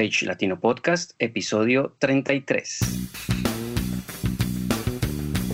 [0.00, 2.80] Stage Latino Podcast, episodio 33.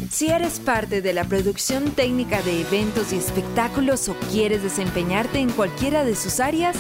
[0.09, 5.51] Si eres parte de la producción técnica de eventos y espectáculos o quieres desempeñarte en
[5.51, 6.77] cualquiera de sus áreas,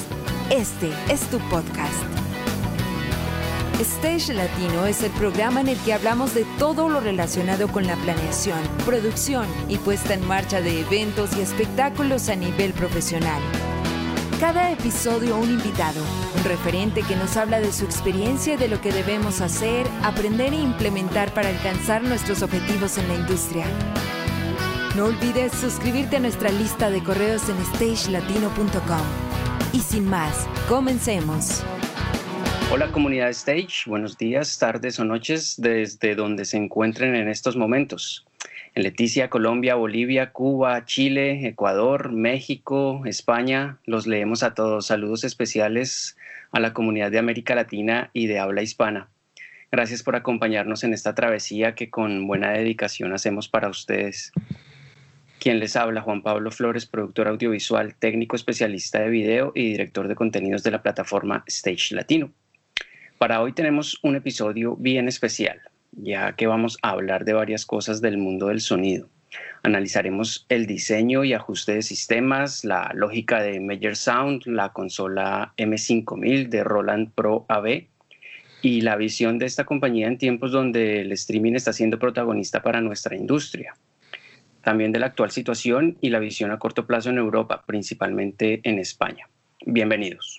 [0.48, 2.04] este es tu podcast.
[3.80, 7.96] Stage Latino es el programa en el que hablamos de todo lo relacionado con la
[7.96, 13.42] planeación, producción y puesta en marcha de eventos y espectáculos a nivel profesional.
[14.40, 15.98] Cada episodio un invitado,
[16.36, 20.52] un referente que nos habla de su experiencia y de lo que debemos hacer, aprender
[20.52, 23.64] e implementar para alcanzar nuestros objetivos en la industria.
[24.94, 29.06] No olvides suscribirte a nuestra lista de correos en stagelatino.com.
[29.72, 31.62] Y sin más, comencemos.
[32.70, 38.25] Hola comunidad Stage, buenos días, tardes o noches desde donde se encuentren en estos momentos.
[38.76, 44.88] En Leticia, Colombia, Bolivia, Cuba, Chile, Ecuador, México, España, los leemos a todos.
[44.88, 46.18] Saludos especiales
[46.52, 49.08] a la comunidad de América Latina y de habla hispana.
[49.72, 54.30] Gracias por acompañarnos en esta travesía que con buena dedicación hacemos para ustedes.
[55.40, 60.16] Quien les habla, Juan Pablo Flores, productor audiovisual, técnico especialista de video y director de
[60.16, 62.30] contenidos de la plataforma Stage Latino.
[63.16, 65.62] Para hoy tenemos un episodio bien especial,
[65.96, 69.08] ya que vamos a hablar de varias cosas del mundo del sonido.
[69.62, 76.48] Analizaremos el diseño y ajuste de sistemas, la lógica de Major Sound, la consola M5000
[76.48, 77.86] de Roland Pro AB
[78.62, 82.80] y la visión de esta compañía en tiempos donde el streaming está siendo protagonista para
[82.80, 83.74] nuestra industria.
[84.62, 88.78] También de la actual situación y la visión a corto plazo en Europa, principalmente en
[88.78, 89.28] España.
[89.64, 90.38] Bienvenidos.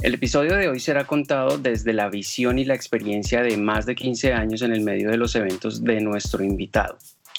[0.00, 3.96] El episodio de hoy será contado desde la visión y la experiencia de más de
[3.96, 6.98] 15 años en el medio de los eventos de nuestro invitado.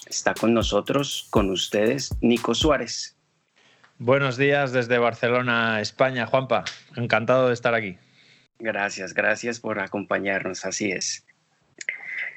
[0.09, 3.15] Está con nosotros, con ustedes, Nico Suárez.
[3.97, 6.65] Buenos días desde Barcelona, España, Juanpa.
[6.97, 7.97] Encantado de estar aquí.
[8.59, 11.25] Gracias, gracias por acompañarnos, así es.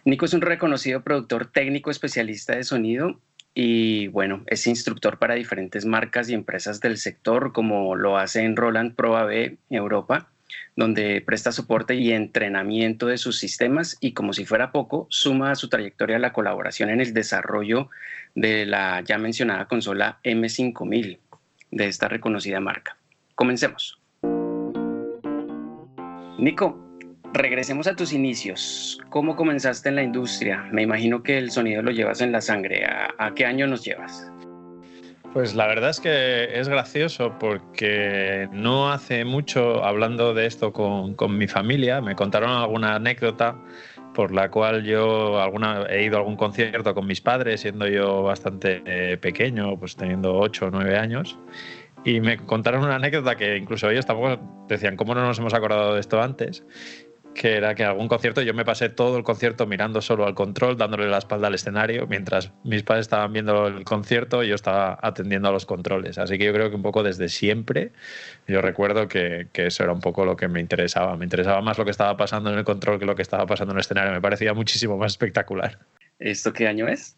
[0.05, 3.21] Nico es un reconocido productor técnico especialista de sonido
[3.55, 8.57] y bueno, es instructor para diferentes marcas y empresas del sector, como lo hace en
[8.57, 10.31] Roland Pro AB Europa,
[10.75, 15.55] donde presta soporte y entrenamiento de sus sistemas y como si fuera poco, suma a
[15.55, 17.91] su trayectoria la colaboración en el desarrollo
[18.35, 21.19] de la ya mencionada consola M5000
[21.71, 22.97] de esta reconocida marca.
[23.35, 23.99] Comencemos.
[26.39, 26.92] Nico,
[27.35, 29.01] Regresemos a tus inicios.
[29.09, 30.69] ¿Cómo comenzaste en la industria?
[30.71, 32.85] Me imagino que el sonido lo llevas en la sangre.
[32.85, 34.31] ¿A, qué año nos llevas?
[35.33, 41.17] Pues la verdad es que es gracioso porque no hace mucho hablando de esto con,
[41.39, 43.57] mi familia, me contaron alguna anécdota
[44.13, 48.25] por la cual yo alguna, he ido a algún concierto con mis padres, siendo yo
[48.25, 51.39] bastante eh, pequeño, pues teniendo 8 o 9 años.
[52.05, 54.39] Y me contaron una anécdota que incluso ellos tampoco
[54.69, 56.63] decían, ¿cómo no nos hemos acordado de esto antes?
[57.35, 60.35] Que era que en algún concierto yo me pasé todo el concierto mirando solo al
[60.35, 64.55] control, dándole la espalda al escenario, mientras mis padres estaban viendo el concierto y yo
[64.55, 66.19] estaba atendiendo a los controles.
[66.19, 67.93] Así que yo creo que un poco desde siempre
[68.47, 71.17] yo recuerdo que, que, eso era un poco lo que me interesaba.
[71.17, 73.73] Me interesaba más lo que estaba pasando en el control que lo que estaba pasando
[73.73, 74.13] en el escenario.
[74.13, 75.79] Me parecía muchísimo más espectacular.
[76.19, 77.17] ¿Esto qué año es?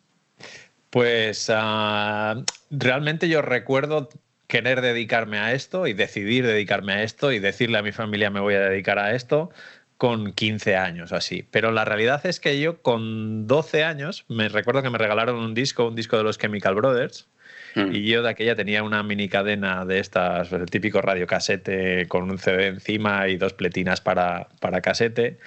[0.91, 4.09] Pues uh, realmente yo recuerdo
[4.47, 8.41] querer dedicarme a esto y decidir dedicarme a esto y decirle a mi familia me
[8.41, 9.51] voy a dedicar a esto
[9.97, 11.47] con 15 años o así.
[11.51, 15.55] Pero la realidad es que yo con 12 años, me recuerdo que me regalaron un
[15.55, 17.29] disco, un disco de los Chemical Brothers,
[17.75, 17.95] mm.
[17.95, 22.39] y yo de aquella tenía una mini cadena de estas, el típico radiocasete con un
[22.39, 25.39] CD encima y dos pletinas para, para casete.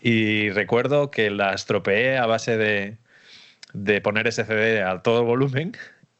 [0.00, 2.98] Y recuerdo que la estropeé a base de,
[3.72, 5.72] de poner ese CD a todo volumen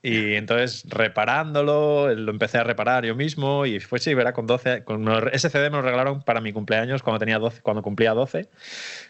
[0.04, 4.84] y entonces reparándolo, lo empecé a reparar yo mismo y fue sí, verá, con 12,
[4.84, 8.50] con ese CD me lo regalaron para mi cumpleaños cuando tenía 12, cuando cumplía 12,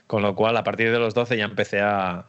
[0.06, 2.26] con lo cual a partir de los 12 ya empecé a,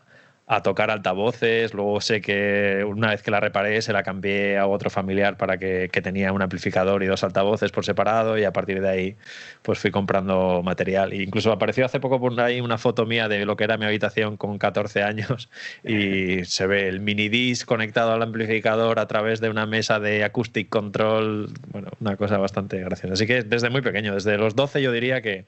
[0.48, 1.74] a tocar altavoces.
[1.74, 5.58] Luego sé que una vez que la reparé se la cambié a otro familiar para
[5.58, 9.16] que, tenía un amplificador y dos altavoces por separado y a partir de ahí
[9.64, 11.14] pues fui comprando material.
[11.14, 13.86] E incluso apareció hace poco por ahí una foto mía de lo que era mi
[13.86, 15.50] habitación con 14 años
[15.84, 20.24] y se ve el mini disc conectado al amplificador a través de una mesa de
[20.24, 21.50] acoustic control.
[21.72, 23.14] Bueno, una cosa bastante graciosa.
[23.14, 25.46] Así que desde muy pequeño, desde los 12 yo diría que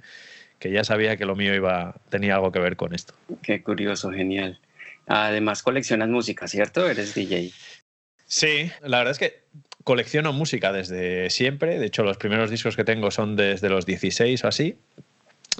[0.59, 3.13] que ya sabía que lo mío iba tenía algo que ver con esto.
[3.43, 4.59] Qué curioso, genial.
[5.07, 6.87] Además coleccionas música, ¿cierto?
[6.87, 7.51] Eres DJ.
[8.25, 9.45] Sí, la verdad es que
[9.83, 11.79] colecciono música desde siempre.
[11.79, 14.77] De hecho, los primeros discos que tengo son desde los 16 o así.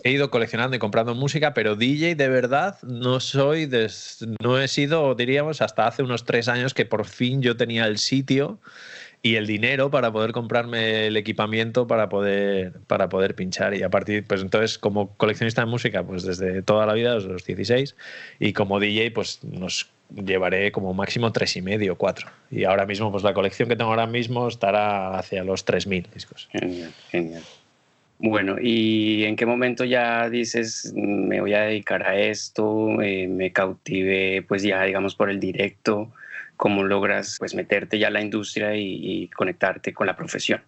[0.04, 3.70] He ido coleccionando y comprando música, pero DJ de verdad no soy,
[4.42, 7.98] no he sido, diríamos, hasta hace unos tres años que por fin yo tenía el
[7.98, 8.60] sitio
[9.28, 13.76] y el dinero para poder comprarme el equipamiento para poder, para poder pinchar.
[13.76, 17.28] Y a partir, pues entonces, como coleccionista de música, pues desde toda la vida, desde
[17.28, 17.96] los 16,
[18.40, 22.28] y como DJ, pues nos llevaré como máximo tres y medio, cuatro.
[22.50, 26.48] Y ahora mismo, pues la colección que tengo ahora mismo estará hacia los 3.000 discos.
[26.54, 27.44] Genial, genial.
[28.20, 33.52] Bueno, ¿y en qué momento ya dices, me voy a dedicar a esto, eh, me
[33.52, 36.14] cautivé pues ya digamos por el directo?
[36.58, 40.62] ¿Cómo logras pues meterte ya a la industria y conectarte con la profesión?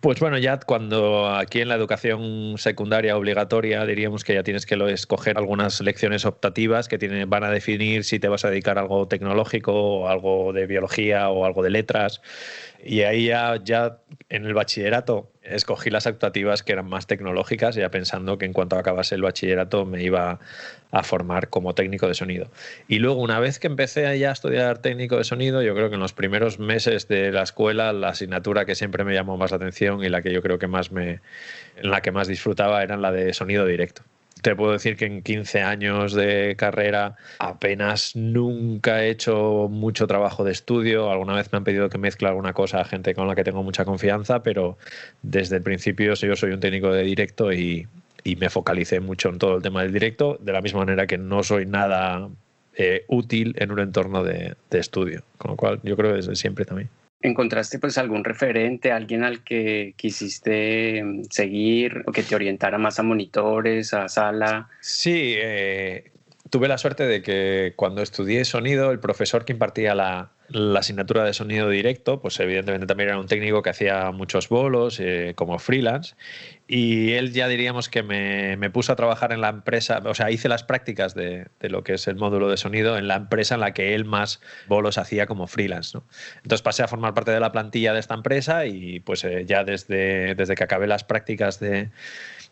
[0.00, 4.76] Pues bueno, ya cuando aquí en la educación secundaria obligatoria diríamos que ya tienes que
[4.92, 8.82] escoger algunas lecciones optativas que tienen, van a definir si te vas a dedicar a
[8.82, 12.20] algo tecnológico o algo de biología o algo de letras.
[12.84, 13.98] Y ahí ya, ya
[14.28, 18.76] en el bachillerato escogí las actuativas que eran más tecnológicas, ya pensando que en cuanto
[18.76, 20.38] acabase el bachillerato me iba
[20.90, 22.48] a formar como técnico de sonido.
[22.88, 25.94] Y luego, una vez que empecé ya a estudiar técnico de sonido, yo creo que
[25.94, 29.58] en los primeros meses de la escuela, la asignatura que siempre me llamó más la
[29.58, 31.20] atención y la que yo creo que más me,
[31.76, 34.02] en la que más disfrutaba era la de sonido directo
[34.42, 40.44] te puedo decir que en 15 años de carrera apenas nunca he hecho mucho trabajo
[40.44, 41.10] de estudio.
[41.10, 43.62] Alguna vez me han pedido que mezcle alguna cosa a gente con la que tengo
[43.62, 44.78] mucha confianza, pero
[45.22, 47.88] desde el principio yo soy un técnico de directo y,
[48.24, 51.42] me focalicé mucho en todo el tema del directo, de la misma manera que no
[51.42, 52.28] soy nada
[52.74, 55.22] eh, útil en un entorno de, de estudio.
[55.38, 56.88] Con lo cual yo creo que desde siempre también.
[57.20, 63.00] ¿Encontraste pues algún referente, alguien al que quisiste mm, seguir o que te orientara más
[63.00, 64.68] a monitores, a sala?
[64.80, 66.12] Sí, eh,
[66.48, 71.24] tuve la suerte de que cuando estudié sonido, el profesor que impartía la, la asignatura
[71.24, 75.58] de sonido directo, pues evidentemente también era un técnico que hacía muchos bolos eh, como
[75.58, 76.14] freelance
[76.66, 80.30] y él ya diríamos que me, me, puso a trabajar en la empresa, o sea,
[80.30, 83.54] hice las prácticas de, de, lo que es el módulo de sonido en la empresa
[83.54, 85.96] en la que él más bolos hacía como freelance.
[85.96, 86.04] ¿no?
[86.42, 89.64] Entonces pasé a formar parte de la plantilla de esta empresa y pues eh, ya
[89.64, 91.90] desde, desde que acabé las prácticas de,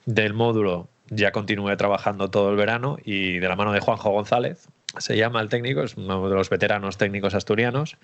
[0.06, 4.68] del módulo ya continué trabajando todo el verano y de la mano de Juanjo González,
[4.98, 7.96] se llama el técnico, es uno de los veteranos técnicos asturianos,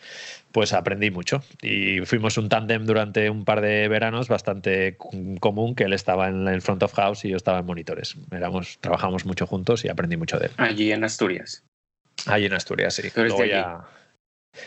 [0.53, 1.43] pues aprendí mucho.
[1.61, 4.97] Y fuimos un tándem durante un par de veranos bastante
[5.41, 8.17] común, que él estaba en el front of house y yo estaba en monitores.
[8.31, 10.53] Éramos, trabajamos mucho juntos y aprendí mucho de él.
[10.57, 11.65] Allí en Asturias.
[12.27, 13.09] Allí en Asturias, sí.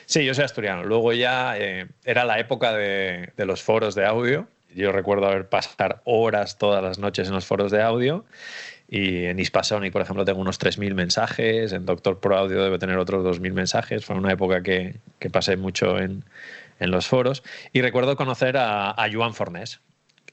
[0.07, 0.83] Sí, yo soy asturiano.
[0.83, 4.47] Luego ya eh, era la época de, de los foros de audio.
[4.73, 8.25] Yo recuerdo haber pasado horas todas las noches en los foros de audio
[8.87, 11.71] y en Hispasonic, por ejemplo, tengo unos 3.000 mensajes.
[11.73, 14.05] En Doctor Pro Audio debe tener otros 2.000 mensajes.
[14.05, 16.23] Fue una época que, que pasé mucho en,
[16.79, 17.43] en, los foros.
[17.73, 19.81] Y recuerdo conocer a, a Joan Fornés.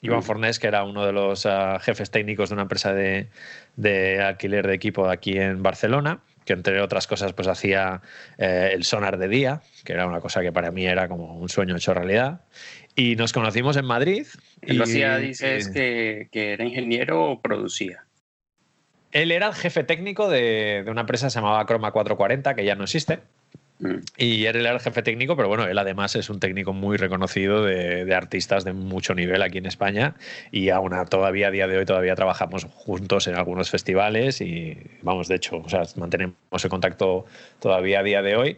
[0.05, 0.25] Joan mm.
[0.25, 3.29] Fornés, que era uno de los uh, jefes técnicos de una empresa de,
[3.77, 8.03] de, alquiler de equipo aquí en Barcelona, que entre otras cosas pues hacía
[8.37, 11.49] eh, el sonar de día, que era una cosa que para mí era como un
[11.49, 12.41] sueño hecho realidad.
[12.97, 14.27] Y nos conocimos en Madrid.
[14.61, 18.05] ¿Él lo hacía, dices, que, que era ingeniero o producía?
[19.13, 22.75] Él era el jefe técnico de, una empresa que se llamaba Chroma 440, que ya
[22.75, 23.21] no existe.
[23.79, 23.97] Mm.
[24.17, 27.65] Y él era el jefe técnico, pero bueno, él además es un técnico muy reconocido
[27.65, 30.15] de, artistas de mucho nivel aquí en España
[30.51, 35.29] y aún todavía a día de hoy todavía trabajamos juntos en algunos festivales y vamos,
[35.29, 37.27] de hecho, o sea, mantenemos el contacto
[37.59, 38.57] todavía a día de hoy.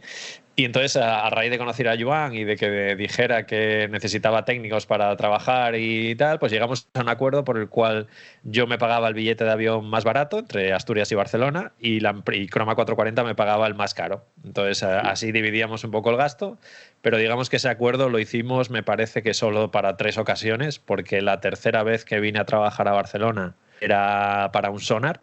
[0.56, 4.86] Y entonces, a, raíz de conocer a Joan y de que dijera que necesitaba técnicos
[4.86, 8.06] para trabajar y tal, pues llegamos a un acuerdo por el cual
[8.44, 12.22] yo me pagaba el billete de avión más barato entre Asturias y Barcelona y, la,
[12.32, 14.26] y Croma 440 me pagaba el más caro.
[14.44, 16.56] Entonces, así dividíamos un poco el gasto,
[17.02, 21.20] pero digamos que ese acuerdo lo hicimos, me parece que solo para tres ocasiones, porque
[21.20, 25.20] la tercera vez que vine a trabajar a Barcelona era para un sonar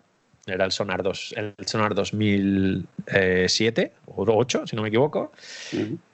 [0.51, 5.31] era el Sonar, 2, el Sonar 2007 o 8, si no me equivoco.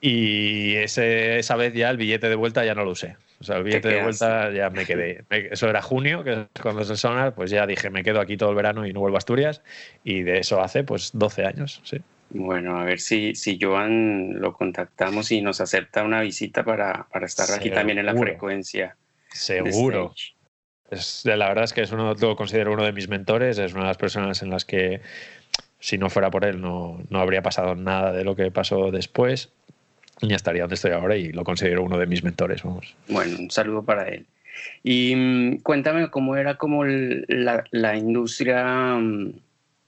[0.00, 3.16] Y ese, esa vez ya el billete de vuelta ya no lo usé.
[3.40, 5.24] O sea, el billete de vuelta ya me quedé.
[5.30, 8.36] Eso era junio, que es cuando es el Sonar, pues ya dije, me quedo aquí
[8.36, 9.62] todo el verano y no vuelvo a Asturias.
[10.04, 11.98] Y de eso hace pues 12 años, sí.
[12.30, 17.26] Bueno, a ver si, si Joan lo contactamos y nos acepta una visita para, para
[17.26, 18.96] estar aquí también en la frecuencia.
[19.30, 20.12] Seguro.
[20.90, 23.82] Es, la verdad es que es uno, lo considero uno de mis mentores, es una
[23.82, 25.00] de las personas en las que
[25.80, 29.50] si no fuera por él no, no habría pasado nada de lo que pasó después
[30.20, 32.62] y estaría donde estoy ahora y lo considero uno de mis mentores.
[32.62, 32.94] Vamos.
[33.08, 34.26] Bueno, un saludo para él.
[34.82, 39.34] Y mm, cuéntame cómo era como la, la industria mm,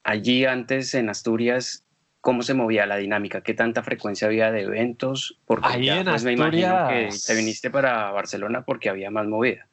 [0.05, 1.85] allí antes en Asturias,
[2.21, 6.13] cómo se movía la dinámica, qué tanta frecuencia había de eventos, porque Ahí en Asturias...
[6.13, 9.67] Pues, me imagino que te viniste para Barcelona porque había más movida.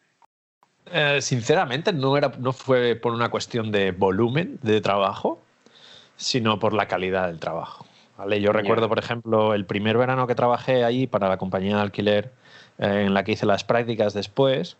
[0.92, 5.42] Eh, sinceramente, no, era, no fue por una cuestión de volumen de trabajo,
[6.16, 7.86] sino por la calidad del trabajo.
[8.18, 8.42] ¿vale?
[8.42, 12.32] Yo recuerdo, por ejemplo, el primer verano que trabajé allí para la compañía de alquiler
[12.78, 14.78] eh, en la que hice las prácticas después,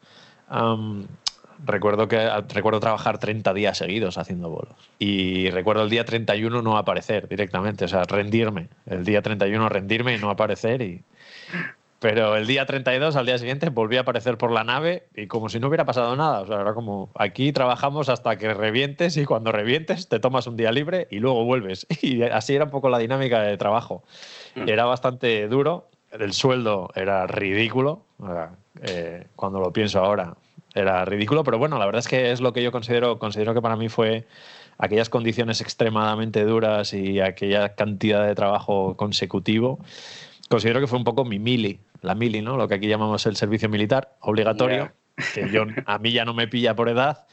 [1.66, 4.76] recuerdo que recuerdo trabajar 30 días seguidos haciendo bolos.
[5.00, 8.70] Y recuerdo el día 31 no aparecer directamente, o sea, rendirme.
[8.86, 11.04] El día 31 rendirme y no aparecer y,
[12.00, 15.50] pero el día 32, al día siguiente, volví a aparecer por la nave y como
[15.50, 16.42] si no hubiera pasado nada.
[16.42, 20.58] O sea, era como, aquí trabajamos hasta que revientes y cuando revientes te tomas un
[20.58, 21.88] día libre y luego vuelves.
[22.08, 24.04] Y así era un poco la dinámica de trabajo.
[24.56, 24.70] Mm.
[24.70, 28.04] Era bastante duro, el sueldo era ridículo,
[28.84, 30.36] eh, cuando lo pienso ahora,
[30.76, 33.62] era ridículo, pero bueno, la verdad es que es lo que yo considero, considero que
[33.62, 34.26] para mí fue
[34.78, 39.80] aquellas condiciones extremadamente duras y aquella cantidad de trabajo consecutivo
[40.48, 42.58] considero que fue un poco mi mili, la mili, ¿no?
[42.58, 44.94] Lo que aquí llamamos el servicio militar obligatorio,
[45.34, 47.28] que yo, a mí ya no me pilla por edad,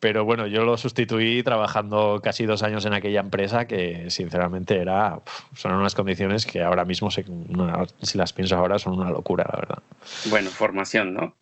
[0.00, 5.20] pero bueno, yo lo sustituí trabajando casi dos años en aquella empresa que sinceramente era,
[5.54, 7.22] son unas condiciones que ahora mismo, si
[8.14, 9.78] las pienso ahora, son una locura, la verdad.
[10.30, 11.34] Bueno, formación, ¿no?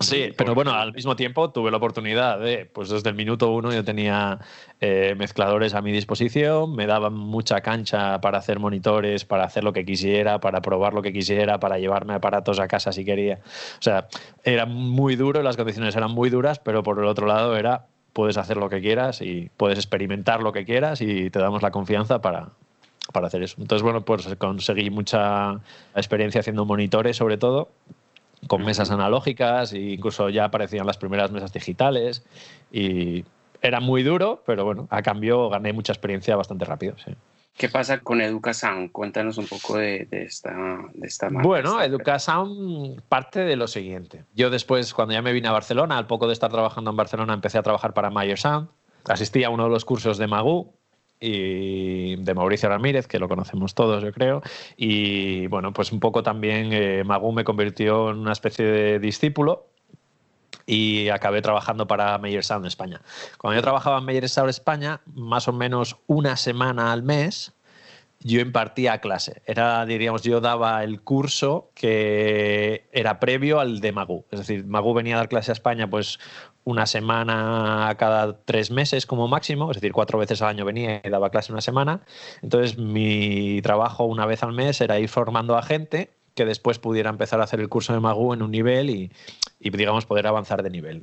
[0.00, 3.72] Sí, pero bueno, al mismo tiempo tuve la oportunidad de, pues desde el minuto uno
[3.72, 4.38] yo tenía
[4.80, 9.72] eh, mezcladores a mi disposición, me daban mucha cancha para hacer monitores, para hacer lo
[9.72, 13.40] que quisiera, para probar lo que quisiera, para llevarme aparatos a casa si quería.
[13.78, 14.08] O sea,
[14.44, 18.36] era muy duro, las condiciones eran muy duras, pero por el otro lado era, puedes
[18.36, 22.20] hacer lo que quieras y puedes experimentar lo que quieras y te damos la confianza
[22.20, 22.50] para,
[23.12, 23.56] para hacer eso.
[23.60, 25.58] Entonces, bueno, pues conseguí mucha
[25.94, 27.70] experiencia haciendo monitores sobre todo
[28.48, 32.24] con mesas analógicas e incluso ya aparecían las primeras mesas digitales
[32.70, 33.24] y
[33.62, 36.94] era muy duro, pero bueno, a cambio gané mucha experiencia bastante rápido.
[37.56, 38.92] ¿Qué pasa con EducaSound?
[38.92, 40.54] Cuéntanos un poco de, esta,
[40.92, 41.48] de esta marca.
[41.48, 44.24] Bueno, EducaSound parte de lo siguiente.
[44.34, 47.32] Yo después, cuando ya me vine a Barcelona, al poco de estar trabajando en Barcelona,
[47.32, 48.68] empecé a trabajar para Mayer Sound.
[49.08, 50.74] Asistí a uno de los cursos de Magu,
[51.20, 54.42] y de Mauricio Ramírez, que lo conocemos todos, yo creo.
[54.76, 59.66] Y bueno, pues un poco también eh, Magú me convirtió en una especie de discípulo
[60.66, 63.00] y acabé trabajando para Meyer Sound España.
[63.38, 67.52] Cuando yo trabajaba en Meyer Sound España, más o menos una semana al mes,
[68.20, 69.42] yo impartía clase.
[69.46, 74.24] Era, diríamos, yo daba el curso que era previo al de Magú.
[74.30, 76.18] Es decir, Magú venía a dar clase a España pues
[76.66, 81.08] una semana cada tres meses como máximo, es decir, cuatro veces al año venía y
[81.08, 82.00] daba clase una semana.
[82.42, 87.08] Entonces, mi trabajo una vez al mes era ir formando a gente que después pudiera
[87.08, 89.10] empezar a hacer el curso de Magu en un nivel y,
[89.60, 91.02] digamos, poder avanzar de nivel.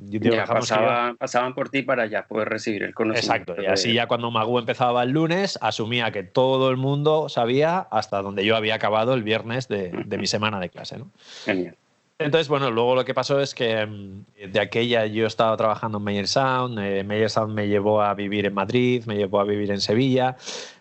[1.18, 3.52] pasaban por ti para ya poder recibir el conocimiento.
[3.52, 7.78] Exacto, y así ya cuando Magu empezaba el lunes, asumía que todo el mundo sabía
[7.90, 10.98] hasta donde yo había acabado el viernes de, de mi semana de clase.
[10.98, 11.10] ¿no?
[11.46, 11.74] Genial.
[12.18, 16.04] Entonces, bueno, luego lo que pasó es que mm, de aquella yo estaba trabajando en
[16.04, 19.72] Meyer Sound, eh, Meyer Sound me llevó a vivir en Madrid, me llevó a vivir
[19.72, 20.36] en Sevilla,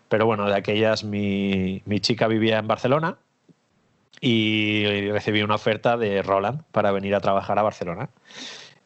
[0.10, 3.18] pero bueno, de aquellas mi, chica vivía en Barcelona
[4.22, 8.10] y recibí una oferta de Roland para venir a trabajar a Barcelona.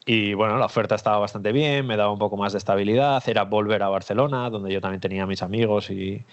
[0.06, 3.44] Y bueno, la oferta estaba bastante bien, me daba un poco más de estabilidad, era
[3.44, 6.24] volver a Barcelona, donde yo también tenía mis amigos y,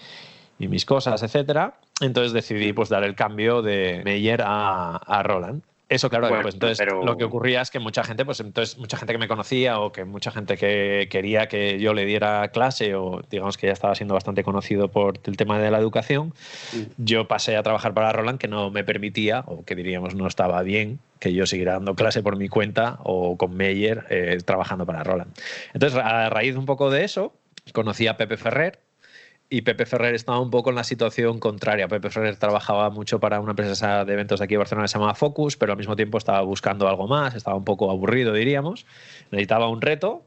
[0.58, 1.74] mis cosas, etc.
[2.00, 5.62] Entonces decidí pues dar el cambio de Meyer a Roland.
[5.88, 9.12] Eso, claro, pues entonces lo que ocurría es que mucha gente, pues entonces mucha gente
[9.12, 13.22] que me conocía o que mucha gente que quería que yo le diera clase o
[13.30, 16.34] digamos que ya estaba siendo bastante conocido por el tema de la educación,
[16.72, 16.82] mm.
[16.98, 20.60] yo pasé a trabajar para Roland que no me permitía o que diríamos no estaba
[20.62, 25.04] bien que yo siguiera dando clase por mi cuenta o con Meyer eh, trabajando para
[25.04, 25.32] Roland.
[25.72, 27.32] Entonces, a raíz de un poco de eso,
[27.72, 28.80] conocí a Pepe Ferrer,
[29.48, 31.88] y Pepe Ferrer estaba un poco en la situación contraria.
[31.88, 34.94] Pepe Ferrer trabajaba mucho para una empresa de eventos de aquí de Barcelona que se
[34.94, 38.86] llamaba Focus, pero al mismo tiempo estaba buscando algo más, estaba un poco aburrido, diríamos.
[39.30, 40.24] Necesitaba un reto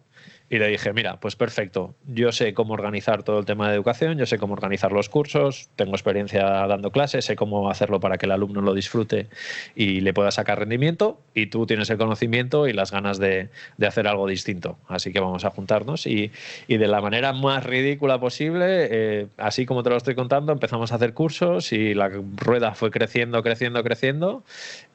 [0.50, 4.18] y le dije, mira, pues perfecto, yo sé cómo organizar todo el tema de educación,
[4.18, 8.26] yo sé cómo organizar los cursos, tengo experiencia dando clases, sé cómo hacerlo para que
[8.26, 9.28] el alumno lo disfrute
[9.76, 13.50] y le pueda sacar rendimiento, y tú tienes el conocimiento y las ganas de,
[13.86, 14.78] hacer algo distinto.
[14.88, 16.32] Así que vamos a juntarnos y,
[16.68, 20.96] de la manera más ridícula posible, eh, así como te lo estoy contando, empezamos a
[20.96, 24.44] hacer cursos y la rueda fue creciendo, creciendo, creciendo,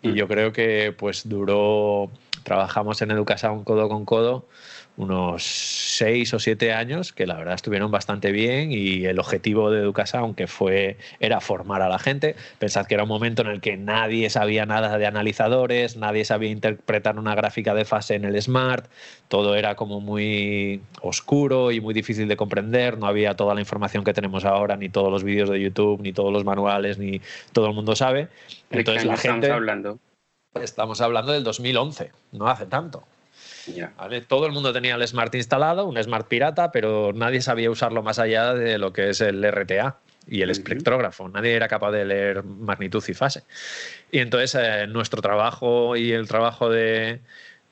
[0.02, 0.14] y mm.
[0.14, 2.10] yo creo que pues duró,
[2.42, 4.46] trabajamos en Educación codo con codo
[4.96, 9.80] unos seis o siete años que la verdad estuvieron bastante bien y el objetivo de
[9.80, 12.36] Educasa, aunque fue, era formar a la gente.
[12.58, 16.50] Pensad que era un momento en el que nadie sabía nada de analizadores, nadie sabía
[16.50, 18.86] interpretar una gráfica de fase en el Smart,
[19.28, 24.04] todo era como muy oscuro y muy difícil de comprender, no había toda la información
[24.04, 27.20] que tenemos ahora, ni todos los vídeos de YouTube, ni todos los manuales, ni
[27.52, 28.28] todo el mundo sabe.
[28.70, 29.46] Entonces la gente...
[29.46, 29.98] Estamos hablando?
[30.54, 33.02] Estamos hablando del 2011, no hace tanto.
[34.28, 38.18] Todo el mundo tenía el Smart instalado, un Smart pirata, pero nadie sabía usarlo más
[38.18, 39.98] allá de lo que es el RTA.
[40.26, 41.28] y el espectrógrafo.
[41.28, 43.42] Nadie era capaz de leer magnitud y fase.
[44.10, 47.20] Y entonces eh, nuestro trabajo y el trabajo de,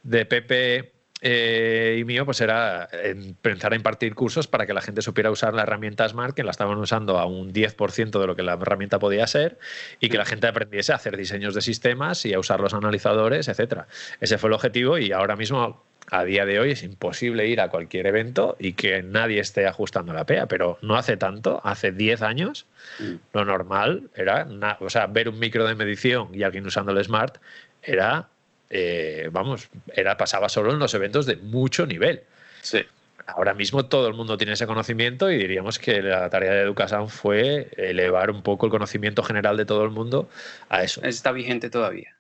[0.02, 0.92] de Pepe
[1.24, 5.54] eh, y mío, pues era empezar a impartir cursos para que la gente supiera usar
[5.54, 8.98] la herramienta Smart, que la estaban usando a un 10% de lo que la herramienta
[8.98, 9.56] podía ser,
[10.00, 13.46] y que la gente aprendiese a hacer diseños de sistemas y a usar los analizadores,
[13.46, 13.86] etcétera.
[14.20, 17.68] Ese fue el objetivo y ahora mismo a día de hoy es imposible ir a
[17.68, 22.22] cualquier evento y que nadie esté ajustando la PEA, pero no hace tanto, hace 10
[22.22, 22.66] años,
[22.98, 23.14] mm.
[23.32, 24.48] lo normal era,
[24.80, 27.38] o sea, ver un micro de medición y alguien usando el Smart
[27.82, 28.28] era
[28.74, 32.22] eh, vamos, era, pasaba solo en los eventos de mucho nivel.
[32.62, 32.78] Sí.
[33.26, 37.10] Ahora mismo todo el mundo tiene ese conocimiento y diríamos que la tarea de Educación
[37.10, 40.28] fue elevar un poco el conocimiento general de todo el mundo
[40.70, 41.02] a eso.
[41.02, 42.16] Está vigente todavía.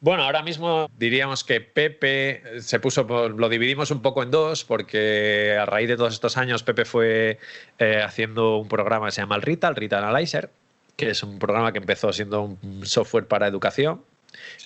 [0.00, 5.56] Bueno, ahora mismo diríamos que Pepe se puso, lo dividimos un poco en dos, porque
[5.58, 7.38] a raíz de todos estos años Pepe fue
[7.78, 10.50] eh, haciendo un programa que se llama el RITA, el RITA Analyzer,
[10.96, 14.02] que es un programa que empezó siendo un software para educación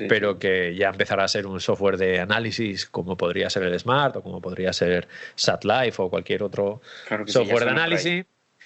[0.09, 4.17] pero que ya empezará a ser un software de análisis como podría ser el Smart
[4.17, 6.81] o como podría ser SatLife o cualquier otro
[7.27, 8.25] software de análisis.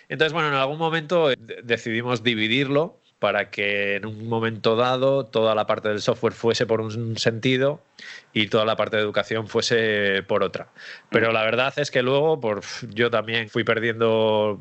[0.08, 1.30] Entonces, bueno, en algún momento
[1.62, 6.82] decidimos dividirlo para que en un momento dado toda la parte del software fuese por
[6.82, 7.80] un sentido
[8.34, 10.68] y toda la parte de educación fuese por otra.
[11.10, 12.60] Pero la verdad es que luego por,
[12.92, 14.60] yo también fui perdiendo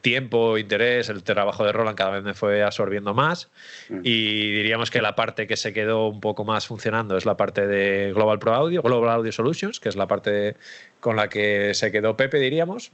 [0.00, 3.50] tiempo, interés, el trabajo de Roland cada vez me fue absorbiendo más
[3.88, 4.00] mm.
[4.02, 7.66] y diríamos que la parte que se quedó un poco más funcionando es la parte
[7.66, 10.56] de Global Pro Audio, Global Audio Solutions, que es la parte
[11.00, 12.92] con la que se quedó Pepe, diríamos.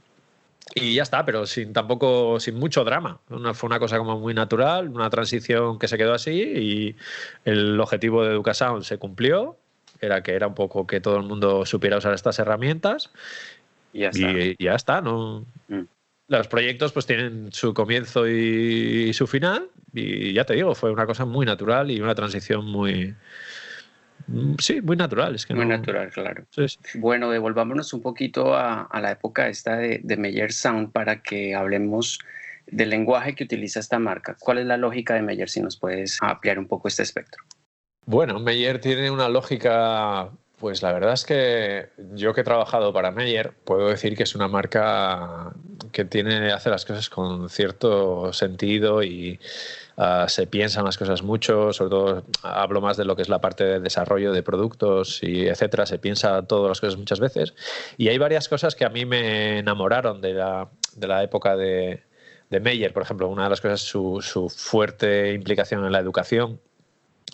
[0.75, 3.19] Y ya está, pero sin tampoco, sin mucho drama.
[3.53, 6.95] fue una cosa como muy natural, una transición que se quedó así y
[7.45, 9.57] el objetivo de Educasound se cumplió,
[9.99, 13.09] era que era un poco que todo el mundo supiera usar estas herramientas.
[13.93, 14.31] Y ya está.
[14.31, 15.45] Y ya está, ¿no?
[15.69, 15.83] Mm
[16.29, 21.05] los proyectos pues tienen su comienzo y, su final y ya te digo, fue una
[21.05, 23.15] cosa muy natural y una transición muy...
[24.27, 25.35] Mm, sí, muy natural.
[25.35, 26.45] Es que muy natural, claro.
[26.93, 32.19] Bueno, devolvámonos un poquito a, la época esta de, de Meyer Sound para que hablemos
[32.67, 34.37] del lenguaje que utiliza esta marca.
[34.39, 35.49] ¿Cuál es la lógica de Meyer?
[35.49, 37.43] Si nos puedes ampliar un poco este espectro.
[38.05, 43.11] Bueno, Meyer tiene una lógica pues la verdad es que yo que he trabajado para
[43.11, 45.53] Meyer, puedo decir que es una marca
[45.91, 49.39] que tiene, hace las cosas con cierto sentido y
[49.97, 53.39] ah, se piensan las cosas mucho, sobre todo hablo más de lo que es la
[53.39, 57.53] parte de desarrollo de productos y etcétera, se piensa todas las cosas muchas veces.
[57.97, 62.03] Y hay varias cosas que a mí me enamoraron de la, de la época de,
[62.49, 66.59] de Meyer, por ejemplo, una de las cosas su, su fuerte implicación en la educación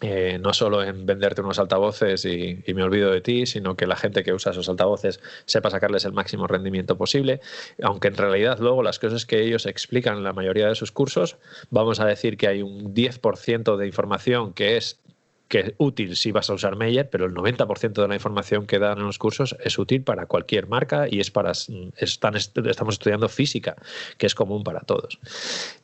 [0.02, 3.96] eh, no solo en venderte unos altavoces y, me olvido de ti, sino que la
[3.96, 7.40] gente que usa esos altavoces sepa sacarles el máximo rendimiento posible,
[7.82, 11.38] aunque en realidad luego las cosas que ellos explican en la mayoría de sus cursos,
[11.70, 15.00] vamos a decir que hay un 10% de información que es
[15.48, 18.98] que útil si vas a usar Meyer, pero el 90% de la información que dan
[18.98, 23.76] en los cursos es útil para cualquier marca y es para estamos estudiando física,
[24.18, 25.20] que es común para todos.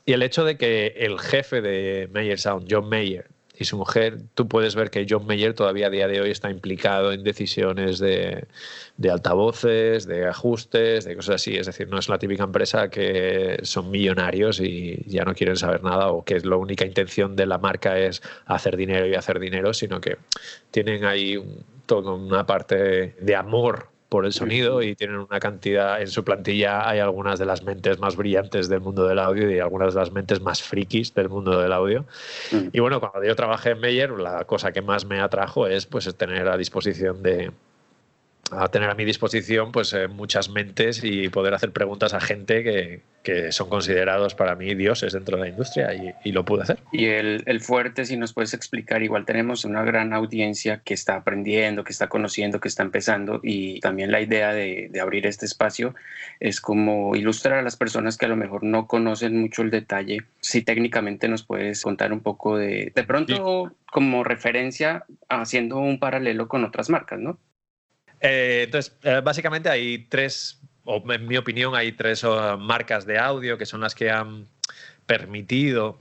[0.05, 4.17] Y el hecho de que el jefe de Meyer Sound, John Mayer, y su mujer,
[4.33, 7.99] tú puedes ver que John Mayer todavía a día de hoy está implicado en decisiones
[7.99, 8.47] de,
[9.09, 11.55] altavoces, de ajustes, de cosas así.
[11.55, 15.83] Es decir, no es la típica empresa que son millonarios y ya no quieren saber
[15.83, 19.73] nada o que la única intención de la marca es hacer dinero y hacer dinero,
[19.73, 20.17] sino que
[20.71, 21.37] tienen ahí
[21.85, 26.89] toda una parte de amor por el sonido y tienen una cantidad, en su plantilla
[26.89, 30.11] hay algunas de las mentes más brillantes del mundo del audio y algunas de las
[30.11, 32.03] mentes más frikis del mundo del audio.
[32.73, 36.13] Y bueno, cuando yo trabajé en Meyer, la cosa que más me atrajo es pues
[36.17, 37.51] tener a disposición de,
[38.51, 42.63] a tener a mi disposición pues eh, muchas mentes y poder hacer preguntas a gente
[42.63, 46.63] que, que, son considerados para mí dioses dentro de la industria y, y lo pude
[46.63, 46.79] hacer.
[46.91, 51.15] Y el, el, fuerte, si nos puedes explicar, igual tenemos una gran audiencia que está
[51.15, 55.45] aprendiendo, que está conociendo, que está empezando y también la idea de, de abrir este
[55.45, 55.95] espacio
[56.39, 60.23] es como ilustrar a las personas que a lo mejor no conocen mucho el detalle.
[60.41, 66.47] Si técnicamente nos puedes contar un poco de, de pronto como referencia haciendo un paralelo
[66.47, 67.37] con otras marcas, ¿no?
[68.21, 72.23] Eh, entonces, eh, básicamente hay tres, o en mi opinión, hay tres
[72.59, 74.47] marcas de audio que son las que han
[75.05, 75.99] permitido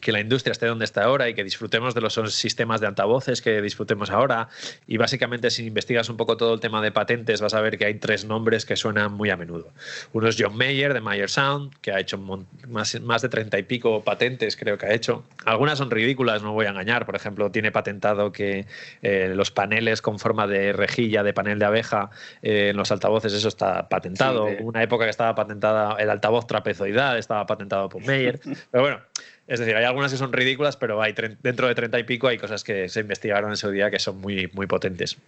[0.00, 3.42] que la industria esté donde está ahora y que disfrutemos de los sistemas de altavoces
[3.42, 4.48] que disfrutemos ahora.
[4.86, 7.84] Y básicamente si investigas un poco todo el tema de patentes vas a ver que
[7.84, 9.70] hay tres nombres que suenan muy a menudo.
[10.12, 13.62] Uno es John Mayer de Mayer Sound, que ha hecho más, más de treinta y
[13.62, 15.24] pico patentes, creo que ha hecho.
[15.44, 17.06] Algunas son ridículas, no voy a engañar.
[17.06, 18.66] Por ejemplo, tiene patentado que
[19.02, 22.10] eh, los paneles con forma de rejilla, de panel de abeja
[22.42, 24.46] eh, en los altavoces, eso está patentado.
[24.60, 28.40] Una época que estaba patentada el altavoz trapezoidal, estaba patentado por Mayer.
[28.70, 29.00] Pero bueno,
[29.46, 32.38] es decir, hay algunas que son ridículas, pero hay dentro de treinta y pico hay
[32.38, 35.18] cosas que se investigaron en su día que son muy, muy potentes.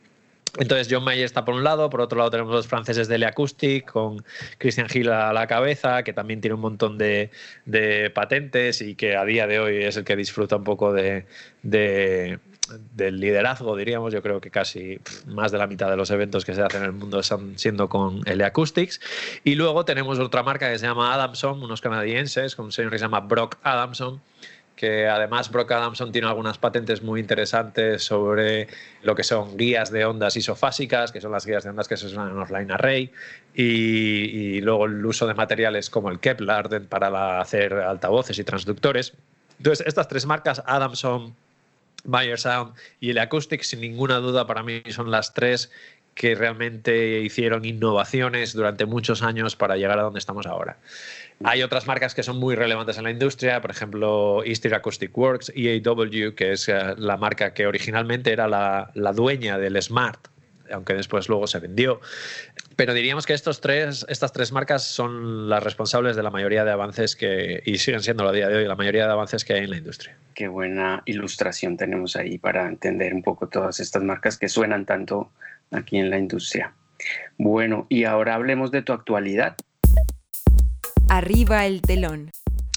[0.58, 3.26] Entonces John Mayer está por un lado, por otro lado tenemos los franceses de Le
[3.26, 4.24] Acoustic con
[4.58, 7.30] Christian Hill a la cabeza, que también tiene un montón de,
[8.14, 11.26] patentes y que a día de hoy es el que disfruta un poco de,
[12.92, 14.12] del liderazgo, diríamos.
[14.12, 16.86] Yo creo que casi más de la mitad de los eventos que se hacen en
[16.86, 19.00] el mundo están siendo con L Acoustics.
[19.44, 22.98] Y luego tenemos otra marca que se llama Adamson, unos canadienses, con un señor que
[22.98, 24.20] se llama Brock Adamson,
[24.76, 28.68] que además Brock Adamson tiene algunas patentes muy interesantes sobre
[29.02, 32.06] lo que son guías de ondas isofásicas, que son las guías de ondas que se
[32.06, 33.12] usan en offline array,
[33.54, 39.12] y, luego el uso de materiales como el Kevlar para hacer altavoces y transductores.
[39.58, 41.36] Entonces, estas tres marcas, Adamson,
[42.04, 45.70] Bayer Sound y el Acoustic, sin ninguna duda para mí son las tres
[46.14, 50.78] que realmente hicieron innovaciones durante muchos años para llegar a donde estamos ahora.
[51.42, 55.52] Hay otras marcas que son muy relevantes en la industria, por ejemplo, Easter Acoustic Works,
[55.56, 60.28] EAW, que es eh, la marca que originalmente era la, la dueña del Smart,
[60.70, 62.00] aunque después luego se vendió.
[62.76, 66.72] Pero diríamos que estos tres, estas tres marcas son las responsables de la mayoría de
[66.72, 69.64] avances que, y siguen siendo a día de hoy, la mayoría de avances que hay
[69.64, 70.16] en la industria.
[70.34, 75.30] Qué buena ilustración tenemos ahí para entender un poco todas estas marcas que suenan tanto
[75.70, 76.72] aquí en la industria.
[77.38, 79.56] Bueno, y ahora hablemos de tu actualidad.
[81.08, 82.30] Arriba el telón.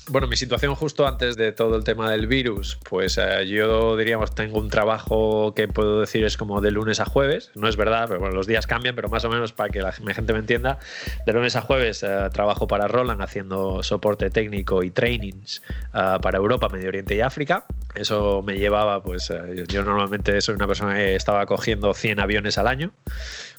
[0.10, 4.34] Bueno, mi situación justo antes de todo el tema del virus, pues eh, yo diríamos
[4.34, 8.06] tengo un trabajo que puedo decir es como de lunes a jueves, no es verdad,
[8.08, 10.80] pero bueno, los días cambian, pero más o menos para que la gente me entienda,
[11.26, 15.62] de lunes a jueves eh, trabajo para Roland haciendo soporte técnico y trainings
[15.94, 17.66] eh, para Europa, Medio Oriente y África.
[17.94, 19.34] Eso me llevaba, pues
[19.68, 22.94] yo normalmente soy una persona que estaba cogiendo 100 aviones al año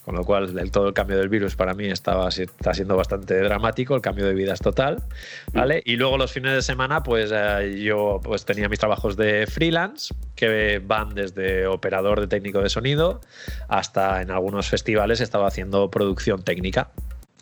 [0.08, 3.94] con lo cual todo el cambio del virus para mí estaba, está siendo bastante dramático,
[3.94, 5.02] el cambio de vida es total,
[5.52, 5.82] ¿vale?
[5.84, 10.14] Y luego los fines de semana, pues eh, yo pues, tenía mis trabajos de freelance,
[10.34, 13.20] que van desde operador de técnico de sonido
[13.68, 16.88] hasta en algunos festivales estaba haciendo producción técnica.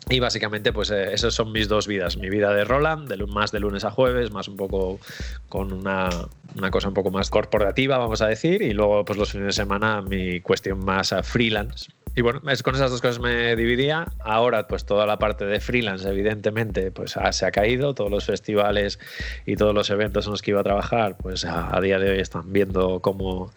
[0.09, 2.17] Y básicamente, pues eh, esas son mis dos vidas.
[2.17, 4.99] Mi vida de Roland, de, más de lunes a jueves, más un poco
[5.47, 6.09] con una,
[6.57, 8.61] una, cosa un poco más corporativa, vamos a decir.
[8.61, 12.89] Y luego, pues los fines de semana, mi cuestión más freelance, y bueno, con esas
[12.89, 14.07] dos cosas me dividía.
[14.17, 17.93] Ahora, pues toda la parte de freelance, evidentemente, pues se ha caído.
[17.93, 18.97] Todos los festivales
[19.45, 22.19] y todos los eventos en los que iba a trabajar, pues a, día de hoy
[22.19, 23.51] están viendo cómo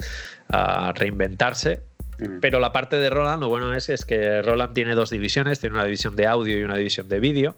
[0.95, 1.90] reinventarse.
[2.41, 5.75] Pero la parte de Roland, lo bueno es, es que Roland tiene dos divisiones, tiene
[5.75, 7.57] una división de audio y una división de vídeo.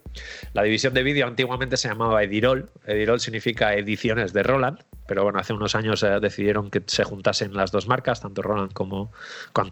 [0.53, 2.69] La división de vídeo antiguamente se llamaba Edirol.
[2.85, 7.53] Edirol significa ediciones de Roland, pero bueno, hace unos años eh, decidieron que se juntasen
[7.53, 9.11] las dos marcas, tanto Roland como,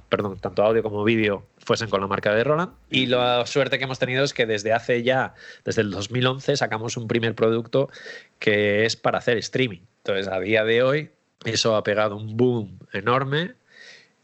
[0.10, 2.72] perdón, tanto audio como vídeo fuesen con la marca de Roland.
[2.90, 6.98] Y la suerte que hemos tenido es que desde hace ya, desde el 2011, sacamos
[6.98, 7.90] un primer producto
[8.40, 9.82] que es para hacer streaming.
[10.04, 11.12] Entonces, a día de hoy,
[11.46, 13.54] eso ha pegado un boom enorme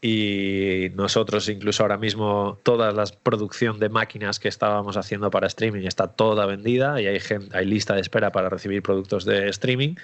[0.00, 5.86] y nosotros incluso ahora mismo toda la producción de máquinas que estábamos haciendo para streaming
[5.86, 7.18] está toda vendida y hay,
[7.52, 9.96] hay lista de espera para recibir productos de streaming.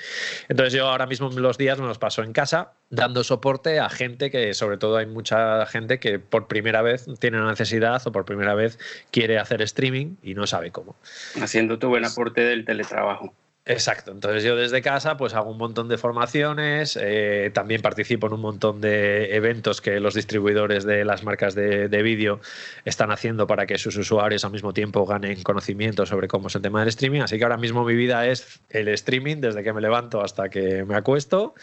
[0.49, 4.31] Entonces yo ahora mismo los días me los paso en casa dando soporte a gente
[4.31, 8.25] que sobre todo hay mucha gente que por primera vez tiene la necesidad o por
[8.25, 8.79] primera vez
[9.13, 10.97] quiere hacer streaming y no sabe cómo.
[11.41, 13.33] Haciendo tu buen aporte del teletrabajo.
[13.67, 18.35] Exacto, entonces yo desde casa pues hago un montón de formaciones, eh, también participo en
[18.35, 22.41] un montón de eventos que los distribuidores de las marcas de, vídeo
[22.85, 26.61] están haciendo para que sus usuarios al mismo tiempo ganen conocimiento sobre cómo es el
[26.61, 29.81] tema del streaming, así que ahora mismo mi vida es el streaming desde que me
[29.81, 31.55] levanto hasta que me acuesto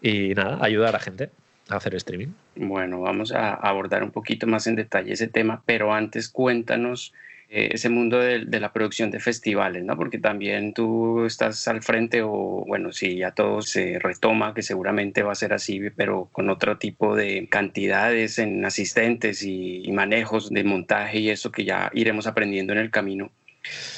[0.00, 1.28] y nada, ayudar a gente
[1.68, 2.28] a hacer streaming.
[2.56, 7.12] Bueno, vamos a abordar un poquito más en detalle ese tema, pero antes cuéntanos
[7.50, 9.96] ese mundo de, la producción de festivales, ¿no?
[9.96, 15.24] Porque también tú estás al frente o, bueno, si ya todo se retoma, que seguramente
[15.24, 20.62] va a ser así, pero con otro tipo de cantidades en asistentes y, manejos de
[20.62, 23.32] montaje y eso que ya iremos aprendiendo en el camino.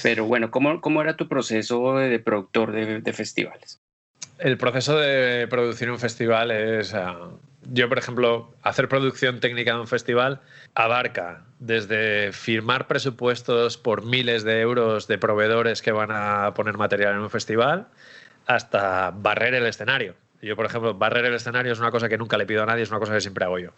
[0.02, 3.78] Pero bueno, ¿cómo, cómo era tu proceso de productor de, festivales?
[4.38, 6.94] El proceso de producir un festival es...
[6.94, 7.30] Ah,
[7.70, 10.40] yo, por ejemplo, hacer producción técnica de un festival
[10.74, 17.14] abarca desde firmar presupuestos por miles de euros de proveedores que van a poner material
[17.14, 17.86] en un festival,
[18.46, 20.14] hasta barrer el escenario.
[20.42, 22.82] Yo, por ejemplo, barrer el escenario es una cosa que nunca le pido a nadie,
[22.82, 23.70] es una cosa que siempre hago yo,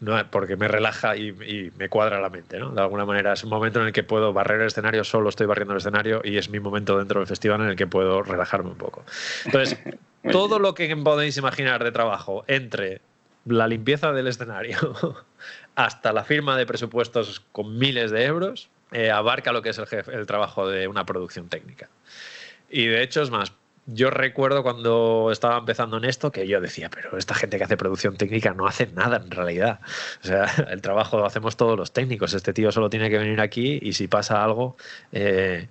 [0.00, 0.22] ¿no?
[0.30, 2.58] porque me relaja y, me cuadra la mente.
[2.58, 2.72] ¿no?
[2.72, 5.46] De alguna manera es un momento en el que puedo barrer el escenario, solo estoy
[5.46, 8.68] barriendo el escenario y es mi momento dentro del festival en el que puedo relajarme
[8.68, 9.02] un poco.
[9.46, 9.78] Entonces,
[10.30, 13.00] todo lo que podéis imaginar de trabajo entre
[13.50, 14.78] la limpieza del escenario
[15.74, 20.26] hasta la firma de presupuestos con miles de euros, eh, abarca lo que es el,
[20.26, 21.88] trabajo de una producción técnica.
[22.68, 23.52] Y de hecho es más,
[23.86, 27.76] yo recuerdo cuando estaba empezando en esto que yo decía, pero esta gente que hace
[27.76, 29.80] producción técnica no hace nada en realidad.
[30.22, 32.34] O sea, el trabajo lo hacemos todos los técnicos.
[32.34, 34.76] Este tío solo tiene que venir aquí y si pasa algo,
[35.12, 35.68] eh,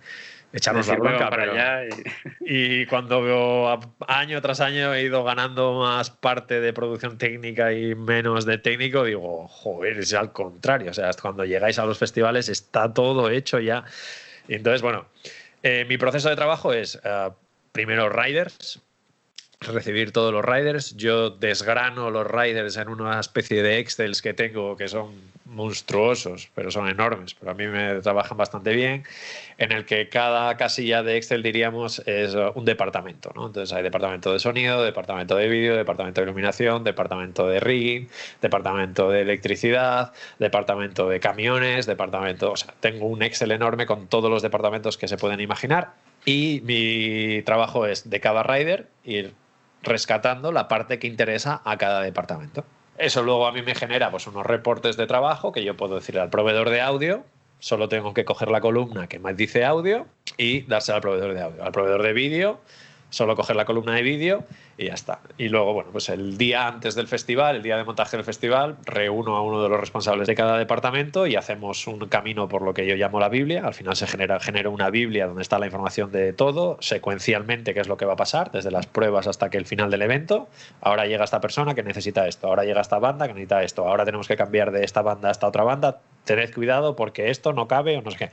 [0.54, 1.30] echarnos la bronca.
[1.30, 1.96] Para allá
[2.42, 2.86] y...
[2.86, 8.46] cuando veo año tras año he ido ganando más parte de producción técnica y menos
[8.46, 10.92] de técnico, digo, joder, es al contrario.
[10.92, 13.84] O sea, cuando llegáis a los festivales está todo hecho ya.
[14.48, 15.06] Entonces, bueno,
[15.64, 17.00] eh, mi proceso de trabajo es...
[17.04, 17.30] Eh,
[17.72, 18.82] primero riders,
[19.62, 20.96] recibir todos los riders.
[20.96, 25.14] Yo desgrano los riders en una especie de Excels que tengo que son
[25.46, 29.04] monstruosos, pero son enormes, pero a mí me trabajan bastante bien,
[29.58, 33.32] en el que cada casilla de Excel, diríamos, es un departamento.
[33.36, 33.48] ¿no?
[33.48, 38.10] Entonces hay departamento de sonido, departamento de vídeo, departamento de iluminación, departamento de rigging,
[38.42, 42.52] departamento de electricidad, departamento de camiones, departamento...
[42.52, 45.94] O sea, tengo un Excel enorme con todos los departamentos que se pueden imaginar
[46.26, 49.34] y mi trabajo es de cada rider ir
[49.84, 52.64] rescatando la parte que interesa a cada departamento.
[52.98, 56.22] Eso luego a mí me genera pues, unos reportes de trabajo que yo puedo decirle
[56.22, 57.24] al proveedor de audio.
[57.60, 60.06] Solo tengo que coger la columna que me dice audio
[60.38, 61.64] y dársela al proveedor de audio.
[61.64, 62.60] Al proveedor de vídeo
[63.10, 64.44] solo coger la columna de vídeo
[64.78, 65.20] y ya está.
[65.38, 68.78] Y luego, bueno, pues el día antes del festival, el día de montaje del festival,
[68.86, 72.74] reúno a uno de los responsables de cada departamento y hacemos un camino por lo
[72.74, 73.64] que yo llamo la Biblia.
[73.66, 77.82] Al final se genera, genera una Biblia donde está la información de todo, secuencialmente qué
[77.82, 80.48] es lo que va a pasar, desde las pruebas hasta que el final del evento.
[80.82, 84.06] Ahora llega esta persona que necesita esto, ahora llega esta banda que necesita esto, ahora
[84.06, 86.00] tenemos que cambiar de esta banda a esta otra banda.
[86.26, 88.30] Tened cuidado porque esto no cabe o no sé qué.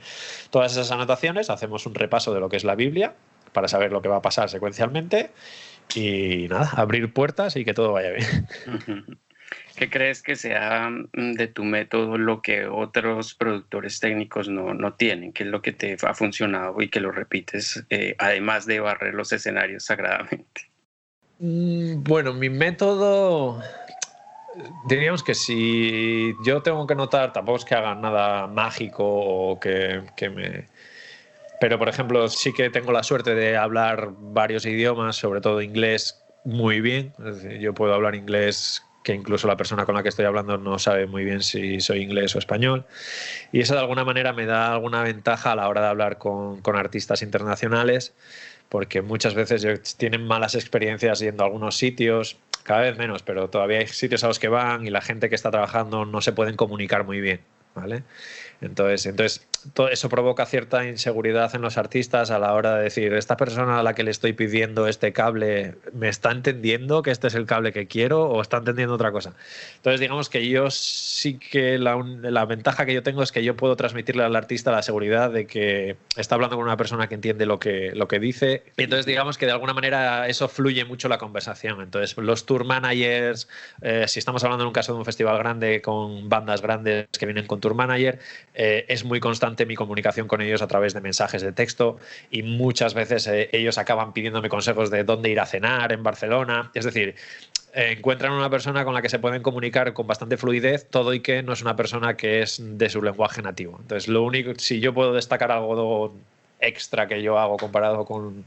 [0.49, 3.15] Todas esas anotaciones, hacemos un repaso de lo que es la Biblia
[3.57, 5.31] para saber lo que va a pasar secuencialmente
[5.95, 8.47] y nada, abrir puertas y que todo vaya bien.
[9.75, 15.33] ¿Qué crees que sea mm, de tu método lo que otros productores técnicos no, tienen?
[15.33, 19.15] ¿Qué es lo que te ha funcionado y que lo repites, eh, además de barrer
[19.15, 20.69] los escenarios sagradamente?
[21.39, 23.59] Mm, bueno, mi método,
[24.87, 30.03] diríamos que si yo tengo que notar, tampoco es que haga nada mágico o que,
[30.15, 30.67] que me
[31.59, 36.23] pero, por ejemplo, sí que tengo la suerte de hablar varios idiomas, sobre todo inglés,
[36.43, 37.13] muy bien.
[37.59, 41.07] yo puedo hablar inglés que incluso la persona con la que estoy hablando no sabe
[41.07, 42.85] muy bien si soy inglés o español.
[43.51, 46.61] Y eso de alguna manera me da alguna ventaja a la hora de hablar con,
[46.61, 48.13] con artistas internacionales,
[48.69, 53.79] porque muchas veces tienen malas experiencias yendo a algunos sitios, cada vez menos, pero todavía
[53.79, 56.57] hay sitios a los que van y la gente que está trabajando no se pueden
[56.57, 57.39] comunicar muy bien.
[57.77, 58.03] ¿vale?
[58.59, 63.13] Entonces, entonces todo eso provoca cierta inseguridad en los artistas a la hora de decir,
[63.13, 67.27] esta persona a la que le estoy pidiendo este cable, ¿me está entendiendo que este
[67.27, 69.33] es el cable que quiero o está entendiendo otra cosa?
[69.77, 73.55] Entonces, digamos que yo sí que la, la ventaja que yo tengo es que yo
[73.55, 77.45] puedo transmitirle al artista la seguridad de que está hablando con una persona que entiende
[77.45, 78.63] lo que, lo que dice.
[78.77, 81.81] Y entonces, digamos que de alguna manera eso fluye mucho la conversación.
[81.81, 83.47] Entonces, los tour managers,
[83.81, 87.25] eh, si estamos hablando en un caso de un festival grande con bandas grandes que
[87.25, 88.19] vienen con tour manager,
[88.53, 91.97] eh, es muy constante mi comunicación con ellos a través de mensajes de texto
[92.31, 96.71] y muchas veces eh, ellos acaban pidiéndome consejos de dónde ir a cenar en Barcelona.
[96.73, 97.15] Es decir,
[97.73, 101.19] eh, encuentran una persona con la que se pueden comunicar con bastante fluidez, todo y
[101.19, 103.77] que no es una persona que es de su lenguaje nativo.
[103.81, 106.15] Entonces, lo único, si yo puedo destacar algo
[106.59, 108.45] extra que yo hago comparado con,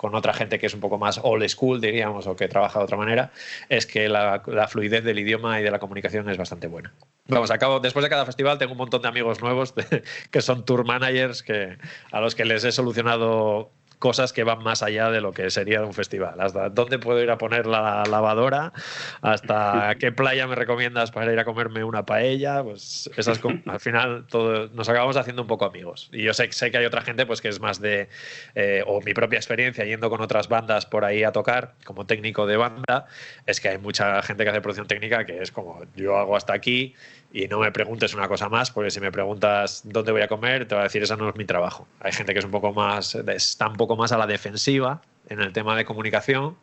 [0.00, 2.86] con, otra gente que es un poco más old school, diríamos, o que trabaja de
[2.86, 3.32] otra manera,
[3.68, 6.94] es que la, fluidez del idioma y de la comunicación es bastante buena.
[7.26, 9.74] Vamos, acabo, después de cada festival tengo un montón de amigos nuevos
[10.30, 11.76] que son tour managers que,
[12.12, 15.84] a los que les he solucionado cosas que van más allá de lo que sería
[15.84, 16.40] un festival.
[16.40, 18.72] Hasta dónde puedo ir a poner la lavadora,
[19.20, 24.26] hasta qué playa me recomiendas para ir a comerme una paella, pues esas al final
[24.26, 26.08] todo, nos acabamos haciendo un poco amigos.
[26.12, 28.08] Y yo sé, sé que hay otra gente pues que es más de,
[28.54, 32.46] eh, o mi propia experiencia yendo con otras bandas por ahí a tocar como técnico
[32.46, 33.06] de banda,
[33.44, 36.54] es que hay mucha gente que hace producción técnica que es como yo hago hasta
[36.54, 36.94] aquí
[37.32, 40.66] y no me preguntes una cosa más, porque si me preguntas dónde voy a comer,
[40.66, 41.86] te voy a decir, eso no es mi trabajo.
[42.00, 45.40] Hay gente que es un poco más, está un poco más a la defensiva en
[45.40, 46.56] el tema de comunicación.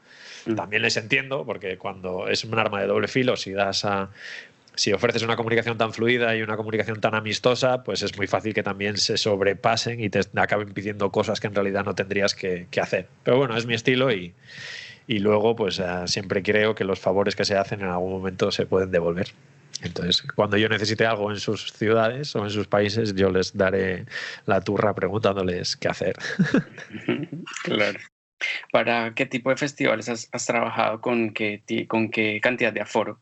[0.46, 0.56] Mm.
[0.56, 4.10] También les entiendo, porque cuando es un arma de doble filo, si das a,
[4.78, 8.54] si ofreces una comunicación tan fluida y una comunicación tan amistosa, pues es muy fácil
[8.54, 12.68] que también se sobrepasen y te acaben pidiendo cosas que en realidad no tendrías que,
[12.80, 13.08] hacer.
[13.24, 14.34] Pero bueno, es mi estilo y,
[15.08, 18.68] luego pues eh, siempre creo que los favores que se hacen en algún momento se
[18.68, 19.30] pueden devolver.
[19.82, 24.06] Entonces, cuando yo necesite algo en sus ciudades o en sus países, yo les daré
[24.46, 26.16] la turra preguntándoles qué hacer.
[27.64, 28.00] claro.
[28.72, 31.02] ¿Para qué tipo de festivales has, trabajado?
[31.02, 33.20] ¿Con qué, ¿Con qué cantidad de aforo?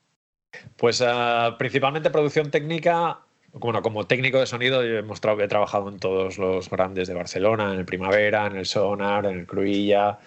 [0.78, 3.20] Pues ah, principalmente producción técnica.
[3.54, 7.72] Bueno, como técnico de sonido he, mostrado, he trabajado en todos los grandes de Barcelona,
[7.72, 10.20] en el Primavera, en el Sonar, en el Cruilla,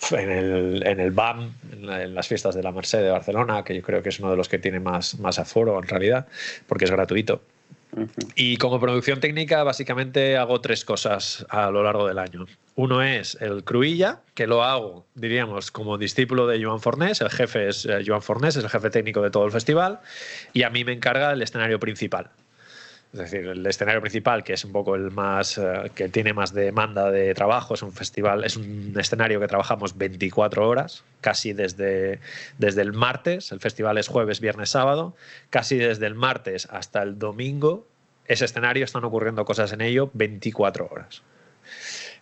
[0.12, 3.82] en el, en el BAM, en, las fiestas de la Merced de Barcelona, que yo
[3.82, 6.26] creo que es uno de los que tiene más, más aforo en realidad,
[6.66, 7.42] porque es gratuito.
[8.36, 12.46] Y como producción técnica, básicamente hago tres cosas a lo largo del año.
[12.76, 17.20] Uno es el Cruilla, que lo hago, diríamos, como discípulo de Joan Fornés.
[17.20, 19.98] El jefe es eh, Joan Fornés, es el jefe técnico de todo el festival.
[20.52, 22.30] Y a mí me encarga el escenario principal.
[23.12, 26.54] Es decir, el escenario principal, que es un poco el más, eh, que tiene más
[26.54, 32.20] demanda de trabajo, es un festival, es un escenario que trabajamos 24 horas, casi desde,
[32.58, 35.16] desde el martes, el festival es jueves, viernes, sábado,
[35.50, 37.84] casi desde el martes hasta el domingo,
[38.26, 41.22] ese escenario están ocurriendo cosas en ello 24 horas.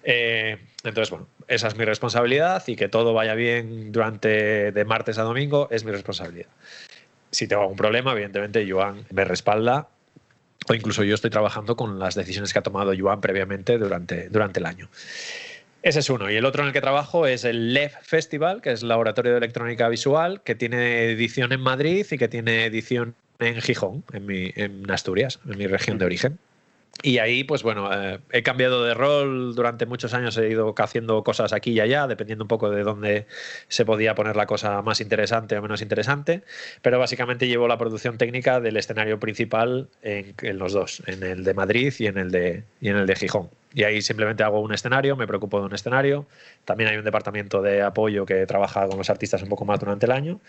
[0.05, 5.19] Eh, entonces, bueno, esa es mi responsabilidad y que todo vaya bien durante de martes
[5.19, 6.49] a domingo es mi responsabilidad.
[7.31, 9.89] Si tengo algún problema, evidentemente Joan me respalda
[10.67, 14.61] o incluso yo estoy trabajando con las decisiones que ha tomado Joan previamente durante, durante
[14.61, 14.89] el año.
[15.83, 16.31] Ese es uno.
[16.31, 19.39] Y el otro en el que trabajo es el LEF Festival, que es Laboratorio de
[19.39, 24.91] Electrónica Visual, que tiene edición en Madrid y que tiene edición en Gijón, en, en
[24.91, 26.39] Asturias, en mi región de origen.
[27.03, 31.23] Y ahí, pues bueno, eh, he cambiado de rol durante muchos años, he ido haciendo
[31.23, 33.27] cosas aquí y allá, dependiendo un poco de dónde
[33.69, 36.43] se podía poner la cosa más interesante o menos interesante,
[36.83, 41.55] pero básicamente llevo la producción técnica del escenario principal en, los dos, en el de
[41.55, 43.49] Madrid y en el de, y en el de Gijón.
[43.75, 46.27] Y ahí simplemente hago un escenario, me preocupo de un escenario.
[46.65, 50.07] También hay un departamento de apoyo que trabaja con los artistas un poco más durante
[50.07, 50.41] el año.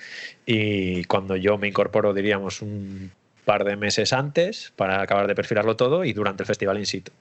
[0.45, 3.12] Y cuando yo me incorporo, diríamos, un
[3.49, 7.12] par de meses antes para acabar de perfilarlo todo y durante el festival in situ.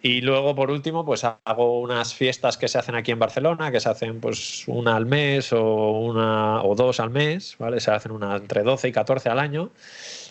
[0.00, 3.80] Y luego, por último, pues hago unas fiestas que se hacen aquí en Barcelona, que
[3.80, 7.80] se hacen pues una al mes o una o dos al mes, ¿vale?
[7.80, 9.70] Se hacen una entre 12 y 14 al año,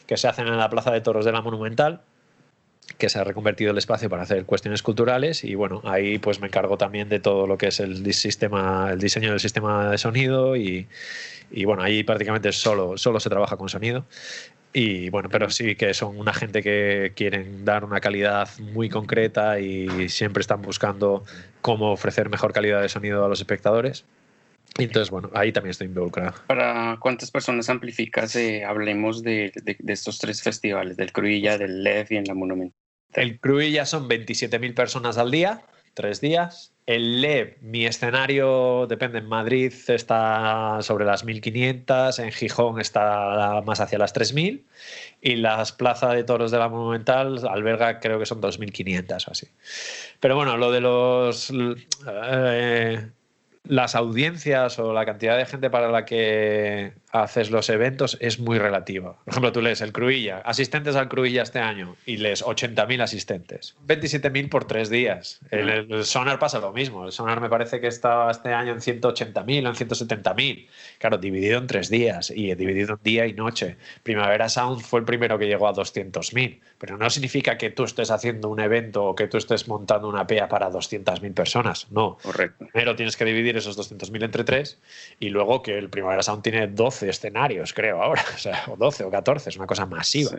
[0.07, 1.99] que se hacen en la Plaza de Toros de la Monumental,
[2.97, 6.47] que se ha reconvertido el espacio para hacer cuestiones culturales y bueno, ahí pues me
[6.47, 10.55] encargo también de todo lo que es el sistema, el diseño del sistema de sonido
[10.55, 10.87] y,
[11.51, 14.05] y bueno, ahí prácticamente solo, solo se trabaja con sonido
[14.73, 19.59] y bueno, pero sí que son una gente que quieren dar una calidad muy concreta
[19.59, 21.23] y siempre están buscando
[21.61, 24.05] cómo ofrecer mejor calidad de sonido a los espectadores.
[24.77, 26.35] Entonces, bueno, ahí también estoy involucrado.
[26.47, 28.35] ¿Para cuántas personas amplificas?
[28.35, 32.77] Eh, hablemos de, de, estos tres festivales, del Cruilla, del LEF y en la Monumental.
[33.13, 35.63] El Cruilla son 27.000 personas al día,
[35.95, 36.73] tres días.
[36.89, 43.79] El LEV, mi escenario, depende, en Madrid está sobre las 1500, en Gijón está más
[43.79, 44.65] hacia las 3000
[45.21, 49.47] y las plazas de toros de la Monumental alberga creo que son 2500 o así.
[50.19, 51.53] Pero bueno, lo de los...
[52.07, 53.07] Eh,
[53.65, 58.59] las audiencias o la cantidad de gente para la que haces los eventos es muy
[58.59, 59.15] relativa.
[59.25, 63.75] Por ejemplo, tú lees el Cruilla, asistentes al Cruilla este año y lees 80.000 asistentes,
[63.87, 65.39] 27.000 por tres días.
[65.51, 67.05] En el, Sonar pasa lo mismo.
[67.05, 70.67] El Sonar me parece que está este año en 180.000 o en 170.000.
[70.99, 73.77] Claro, dividido en tres días y dividido en día y noche.
[74.03, 78.11] Primavera Sound fue el primero que llegó a 200.000, pero no significa que tú estés
[78.11, 81.87] haciendo un evento o que tú estés montando una PEA para 200.000 personas.
[81.91, 82.17] No.
[82.21, 82.67] Correcto.
[82.71, 84.79] Primero tienes que dividir esos 200.000 entre tres
[85.19, 89.05] y luego que el Primavera Sound tiene 12 escenarios, creo, ahora, o, sea, o 12
[89.05, 90.31] o 14, es una cosa masiva.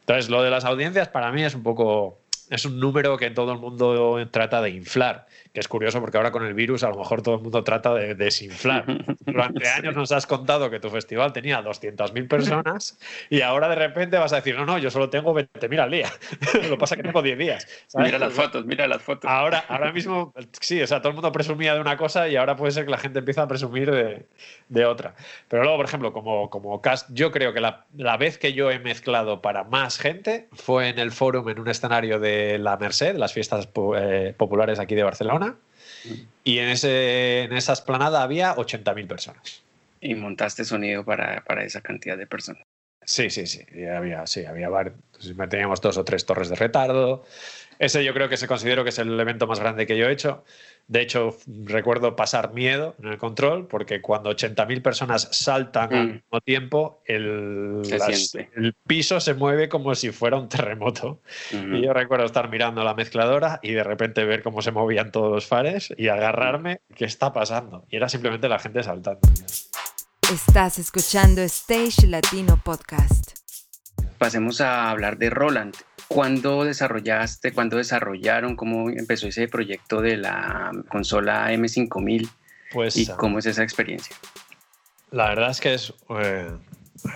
[0.00, 2.18] Entonces, lo de las audiencias para mí es un poco,
[2.52, 6.30] es un número que todo el mundo trata de inflar que es curioso porque ahora
[6.30, 8.84] con el virus a lo mejor todo el mundo trata de desinflar.
[9.20, 14.16] Durante años nos has contado que tu festival tenía 200.000 personas y ahora de repente
[14.16, 16.10] vas a decir, no, no, yo solo tengo 20.000 al día.
[16.54, 17.68] lo que pasa es que tengo 10 días.
[17.94, 19.30] Mira las fotos, mira las fotos.
[19.30, 22.56] Ahora, ahora mismo, sí, o sea, todo el mundo presumía de una cosa y ahora
[22.56, 24.26] puede ser que la gente empiece a presumir de,
[24.68, 25.14] de otra.
[25.48, 28.70] Pero luego, por ejemplo, como, como cast, yo creo que la, la vez que yo
[28.70, 33.16] he mezclado para más gente fue en el fórum, en un escenario de la Merced,
[33.16, 35.56] las fiestas eh, populares aquí de Barcelona
[36.44, 39.62] y en, ese, en esa esplanada había 80.000 personas.
[40.00, 42.62] Y montaste sonido para, esa cantidad de personas.
[43.04, 43.64] Sí, sí, sí.
[43.86, 44.68] Había, sí, había.
[45.48, 47.24] Teníamos dos o tres torres de retardo.
[47.78, 50.12] Ese yo creo que se considero que es el evento más grande que yo he
[50.12, 50.44] hecho.
[50.88, 56.12] De hecho, recuerdo pasar miedo en el control porque cuando 80.000 personas saltan al mm.
[56.12, 57.82] mismo tiempo, el,
[58.54, 61.20] el, piso se mueve como si fuera un terremoto.
[61.52, 65.32] Y yo recuerdo estar mirando la mezcladora y de repente ver cómo se movían todos
[65.32, 67.86] los fares y agarrarme, ¿qué está pasando?
[67.90, 69.20] Y era simplemente la gente saltando.
[70.32, 73.38] Estás escuchando Stage Latino Podcast.
[74.18, 75.74] Pasemos a hablar de Roland.
[76.12, 82.28] ¿Cuándo desarrollaste, cuándo desarrollaron, cómo empezó ese proyecto de la consola M5000?
[82.72, 84.14] Pues, ¿Y ah, cómo es esa experiencia?
[85.10, 86.50] La verdad es que es, eh,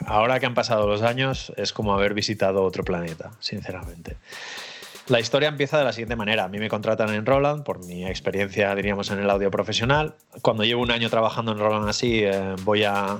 [0.06, 4.16] ahora que han pasado los años, es como haber visitado otro planeta, sinceramente.
[5.08, 6.44] La historia empieza de la siguiente manera.
[6.44, 10.16] A mí me contratan en Roland por mi experiencia, diríamos, en el audio profesional.
[10.42, 13.16] Cuando llevo un año trabajando en Roland así, eh, voy a,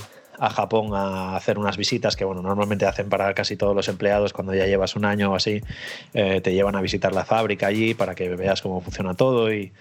[0.51, 4.55] Japón a hacer unas visitas que, bueno, normalmente hacen para casi todos los empleados cuando
[4.55, 5.63] ya llevas un año o así.
[6.15, 9.73] Eh, te llevan a visitar la fábrica allí para que veas cómo funciona todo y,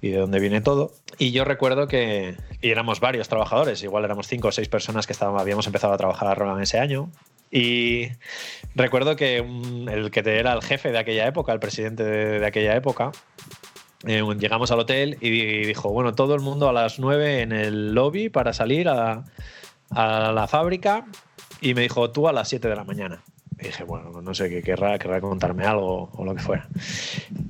[0.00, 0.92] y, de dónde viene todo.
[1.18, 5.12] Y yo recuerdo que y éramos varios trabajadores, igual éramos cinco o seis personas que
[5.12, 7.10] estábamos, habíamos empezado a trabajar a Roland ese año.
[7.50, 8.08] Y
[8.74, 13.12] recuerdo que el que era el jefe de aquella época, el presidente de, aquella época,
[14.06, 17.94] eh, llegamos al hotel y dijo, bueno, todo el mundo a las 9 en el
[17.94, 19.24] lobby para salir a,
[19.94, 21.06] la fábrica
[21.60, 23.22] y me dijo, tú a las 7 de la mañana.
[23.60, 26.66] Y dije, bueno, no sé qué querrá, querrá contarme algo o lo que fuera.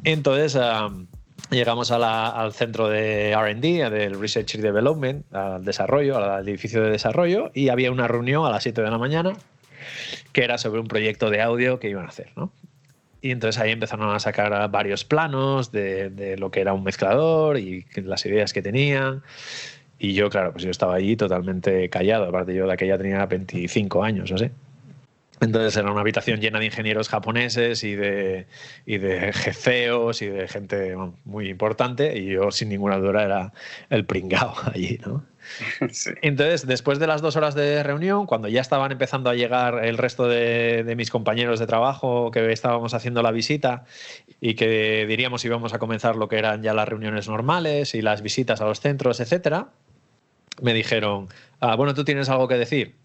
[0.05, 0.59] Entonces
[1.51, 7.51] llegamos al centro de RD, del Research and Development, al desarrollo, al edificio de desarrollo,
[7.55, 9.33] y había una reunión a las 7 de la mañana
[10.33, 12.53] que era sobre un proyecto de audio que iban a hacer, ¿no?
[13.21, 17.87] Y entonces ahí empezaron a sacar varios planos de, lo que era un mezclador y
[17.97, 19.23] las ideas que tenían.
[20.03, 22.25] Y yo, claro, pues yo estaba allí totalmente callado.
[22.25, 24.51] Aparte, yo de aquella tenía 25 años, o sé.
[25.41, 28.49] Entonces era una habitación llena de ingenieros japoneses y de,
[28.85, 33.53] y de jefeos y de gente muy importante y yo sin ninguna duda era
[33.91, 35.25] el pringao allí, ¿no?
[36.23, 39.99] Entonces, después de las dos horas de reunión, cuando ya estaban empezando a llegar el
[39.99, 43.85] resto de, mis compañeros de trabajo que estábamos haciendo la visita
[44.41, 48.23] y que diríamos íbamos a comenzar lo que eran ya las reuniones normales y las
[48.23, 49.69] visitas a los centros, etcétera,
[50.61, 51.29] me dijeron,
[51.61, 53.03] ah, bueno, tú tienes algo que decir.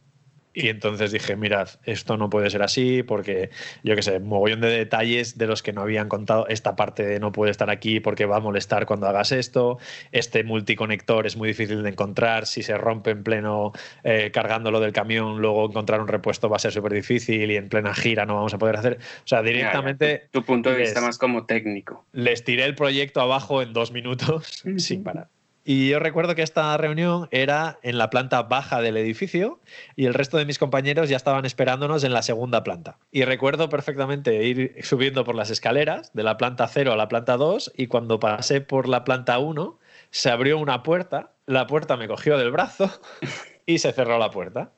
[0.57, 3.51] Y entonces dije, mirad, esto no puede ser así porque,
[3.83, 6.47] yo qué sé, mogollón de detalles de los que no habían contado.
[6.47, 9.77] Esta parte no puede estar aquí porque va a molestar cuando hagas esto.
[10.11, 12.47] Este multiconector es muy difícil de encontrar.
[12.47, 13.71] Si se rompe en pleno
[14.03, 17.69] eh, cargándolo del camión, luego encontrar un repuesto va a ser súper difícil y en
[17.69, 18.97] plena gira no vamos a poder hacer.
[18.97, 20.27] O sea, directamente...
[20.31, 22.03] tu, punto de vista más como técnico.
[22.13, 25.27] Les tiré el proyecto abajo en dos minutos sin parar.
[25.69, 29.59] Y yo recuerdo que esta reunión era en la planta baja del edificio
[29.97, 32.99] y el resto de mis compañeros ya estaban esperándonos en la segunda planta.
[33.11, 37.35] Y recuerdo perfectamente ir subiendo por las escaleras de la planta 0 a la planta
[37.35, 39.77] 2 y cuando pasé por la planta 1
[40.09, 42.89] se abrió una puerta, la puerta me cogió del brazo
[43.65, 44.71] y se cerró la puerta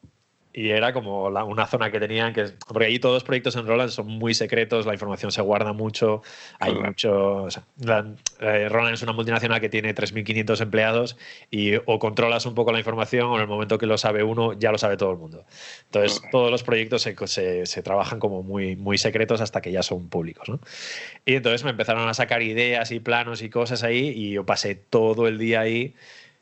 [0.52, 3.92] y era como una zona que tenían que porque allí todos los proyectos en Roland
[3.92, 6.24] son muy secretos la información se guarda mucho
[6.60, 11.18] hay mucho eh, Roland es una multinacional que tiene 3.500 empleados
[11.52, 14.54] y o controlas un poco la información o en el momento que lo sabe uno
[14.54, 15.46] ya lo sabe todo el mundo.
[15.86, 20.10] Entonces todos los proyectos se, se, trabajan como muy, muy secretos hasta que ya son
[20.10, 20.60] públicos ¿no?
[21.26, 24.76] y entonces me empezaron a sacar ideas y planos y cosas ahí y yo pasé
[24.76, 25.94] todo el día ahí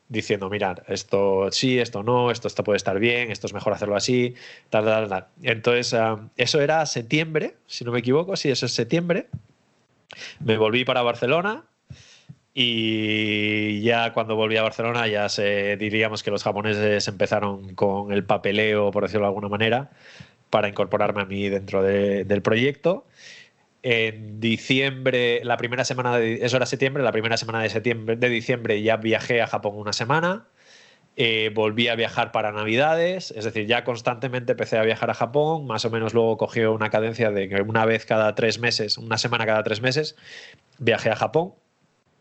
[0.09, 3.95] diciendo, mirad, esto sí, esto no, esto, esto puede estar bien, esto es mejor hacerlo
[3.95, 4.35] así,
[4.69, 5.27] tal, tal, tal.
[5.43, 9.27] Entonces, ah, eso era septiembre, si no me equivoco, sí, eso es septiembre.
[10.39, 11.65] Me volví para Barcelona
[12.53, 18.23] y ya cuando volví a Barcelona ya se, diríamos que los japoneses empezaron con el
[18.23, 19.91] papeleo, por decirlo de alguna manera,
[20.49, 23.05] para incorporarme a mí dentro del proyecto
[23.83, 28.29] en diciembre, la primera semana de eso era septiembre, la primera semana de septiembre, de
[28.29, 30.47] diciembre ya viajé a Japón una semana.
[31.19, 35.65] Eh, volví a viajar para Navidades, es decir, ya constantemente empecé a viajar a Japón,
[35.65, 39.17] más o menos luego cogió una cadencia de que una vez cada tres meses, una
[39.17, 40.15] semana cada tres meses,
[40.77, 41.55] viajé a Japón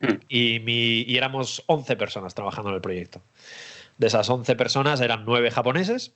[0.01, 0.15] mm.
[0.31, 3.21] y, mi, y éramos 11 personas trabajando en el proyecto.
[3.99, 6.15] De esas 11 personas eran 9 japoneses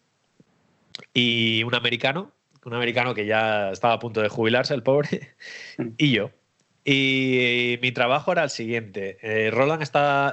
[1.13, 2.33] y un americano
[2.65, 5.35] un americano que ya estaba a punto de jubilarse, el pobre,
[5.99, 6.31] y yo.
[6.85, 9.19] Y mi trabajo era el siguiente.
[9.23, 10.33] Eh, Roland está.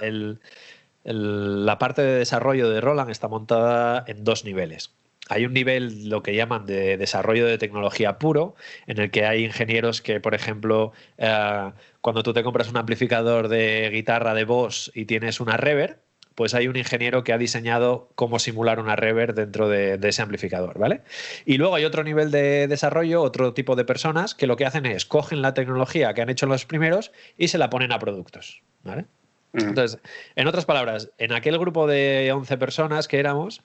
[1.03, 4.93] la parte de desarrollo de Roland está montada en dos niveles.
[5.29, 8.55] Hay un nivel, lo que llaman de desarrollo de tecnología puro,
[8.87, 11.71] en el que hay ingenieros que, por ejemplo, eh,
[12.01, 15.99] cuando tú te compras un amplificador de guitarra de voz y tienes una reverb,
[16.37, 20.77] pues hay un ingeniero que ha diseñado cómo simular una reverb dentro de, ese amplificador,
[20.77, 21.01] ¿vale?
[21.47, 24.85] Y luego hay otro nivel de desarrollo, otro tipo de personas que lo que hacen
[24.85, 28.61] es cogen la tecnología que han hecho los primeros y se la ponen a productos,
[28.83, 29.05] ¿vale?
[29.53, 29.99] Entonces,
[30.35, 33.63] en otras palabras, en aquel grupo de 11 personas que éramos,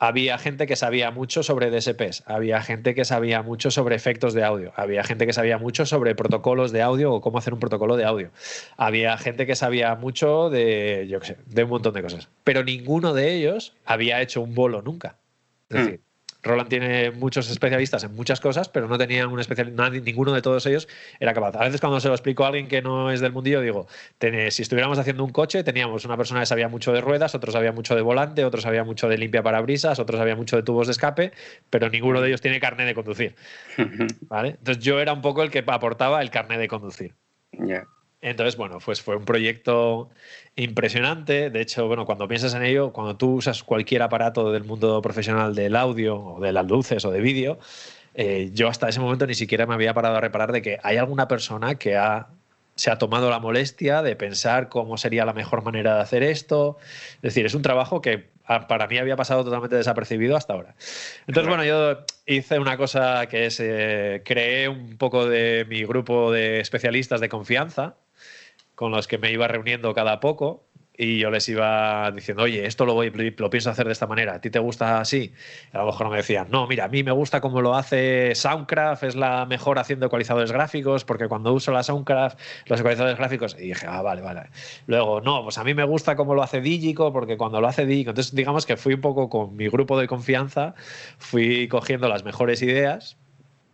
[0.00, 4.42] había gente que sabía mucho sobre DSPs, había gente que sabía mucho sobre efectos de
[4.42, 7.98] audio, había gente que sabía mucho sobre protocolos de audio o cómo hacer un protocolo
[7.98, 8.30] de audio,
[8.78, 12.64] había gente que sabía mucho de, yo qué sé, de un montón de cosas, pero
[12.64, 15.18] ninguno de ellos había hecho un bolo nunca.
[15.68, 15.84] Es mm.
[15.84, 16.00] decir,
[16.42, 19.74] Roland tiene muchos especialistas en muchas cosas, pero no tenía un especial,
[20.04, 20.88] ninguno de todos ellos
[21.18, 21.54] era capaz.
[21.56, 23.86] A veces cuando se lo explico a alguien que no es del mundillo, digo,
[24.50, 27.72] si estuviéramos haciendo un coche, teníamos una persona que sabía mucho de ruedas, otros sabía
[27.72, 30.92] mucho de volante, otros sabía mucho de limpia parabrisas, otros sabía mucho de tubos de
[30.92, 31.32] escape,
[31.68, 33.34] pero ninguno de ellos tiene carnet de conducir.
[34.28, 34.50] ¿Vale?
[34.50, 37.14] Entonces yo era un poco el que aportaba el carnet de conducir.
[38.22, 40.10] Entonces, bueno, pues fue un proyecto
[40.56, 41.50] impresionante.
[41.50, 45.54] De hecho, bueno, cuando piensas en ello, cuando tú usas cualquier aparato del mundo profesional
[45.54, 47.58] del audio o de las luces o de vídeo,
[48.14, 50.98] eh, yo hasta ese momento ni siquiera me había parado a reparar de que hay
[50.98, 52.28] alguna persona que ha,
[52.74, 56.76] se ha tomado la molestia de pensar cómo sería la mejor manera de hacer esto.
[57.16, 58.28] Es decir, es un trabajo que
[58.68, 60.74] para mí había pasado totalmente desapercibido hasta ahora.
[61.26, 66.32] Entonces, bueno, yo hice una cosa que es, eh, creé un poco de mi grupo
[66.32, 67.94] de especialistas de confianza,
[68.80, 70.64] con los que me iba reuniendo cada poco
[70.96, 74.36] y yo les iba diciendo, oye, esto lo, voy, lo pienso hacer de esta manera,
[74.36, 75.34] ¿a ti te gusta así?
[75.74, 79.02] a lo mejor me decían, no, mira, a mí me gusta como lo hace Soundcraft,
[79.02, 83.68] es la mejor haciendo ecualizadores gráficos, porque cuando uso la Soundcraft, los ecualizadores gráficos, y
[83.68, 84.44] dije, ah, vale, vale.
[84.86, 87.84] Luego, no, pues a mí me gusta como lo hace Digico, porque cuando lo hace
[87.84, 90.74] Digico, entonces digamos que fui un poco con mi grupo de confianza,
[91.18, 93.18] fui cogiendo las mejores ideas.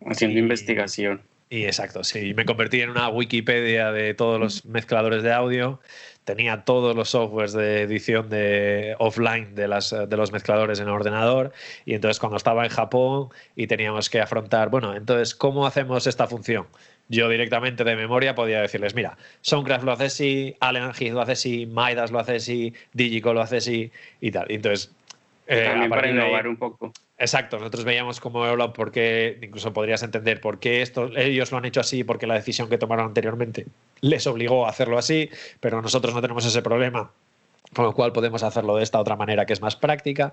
[0.05, 1.23] Haciendo investigación.
[1.49, 5.81] Y exacto, sí, me convertí en una Wikipedia de todos los mezcladores de audio.
[6.25, 10.93] Tenía todos los softwares de edición de offline de, las, de los mezcladores en el
[10.93, 11.53] ordenador.
[11.85, 16.27] Y entonces cuando estaba en Japón y teníamos que afrontar, bueno, entonces, ¿cómo hacemos esta
[16.27, 16.67] función?
[17.09, 21.33] Yo directamente de memoria podía decirles, mira, Soundcraft lo hace así, Allen Heath lo hace
[21.33, 24.47] así, Midas lo hace así, Digico lo hace así y tal.
[24.51, 24.93] entonces,
[25.47, 26.93] eh, para innovar un poco.
[27.19, 28.45] Exacto, nosotros veíamos cómo
[28.75, 32.69] porque incluso podrías entender por qué esto, ellos lo han hecho así, porque la decisión
[32.69, 33.67] que tomaron anteriormente
[34.03, 37.11] les obligó a hacerlo así, pero nosotros no tenemos ese problema
[37.73, 40.33] con lo cual podemos hacerlo de esta otra manera que es más práctica.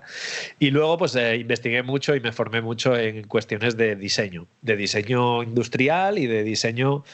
[0.58, 4.76] Y luego pues eh, investigué mucho y me formé mucho en cuestiones de diseño, de
[4.76, 7.04] diseño industrial y de diseño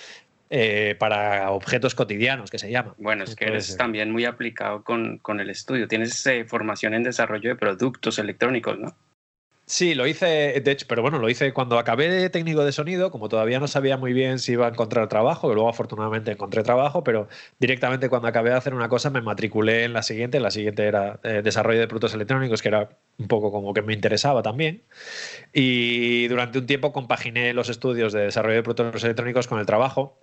[0.50, 2.94] eh, para objetos cotidianos, que se llama.
[2.98, 5.88] Bueno, es que eres también muy aplicado con, con el estudio.
[5.88, 8.94] Tienes eh, formación en desarrollo de productos electrónicos, ¿no?
[9.70, 13.12] Sí, lo hice, de hecho, pero bueno, lo hice cuando acabé de técnico de sonido,
[13.12, 16.64] como todavía no sabía muy bien si iba a encontrar trabajo, que luego afortunadamente encontré
[16.64, 17.28] trabajo, pero
[17.60, 21.20] directamente cuando acabé de hacer una cosa me matriculé en la siguiente, la siguiente era
[21.22, 24.82] eh, desarrollo de productos electrónicos, que era un poco como que me interesaba también.
[25.52, 30.18] Y durante un tiempo compaginé los estudios de desarrollo de productos electrónicos con el trabajo.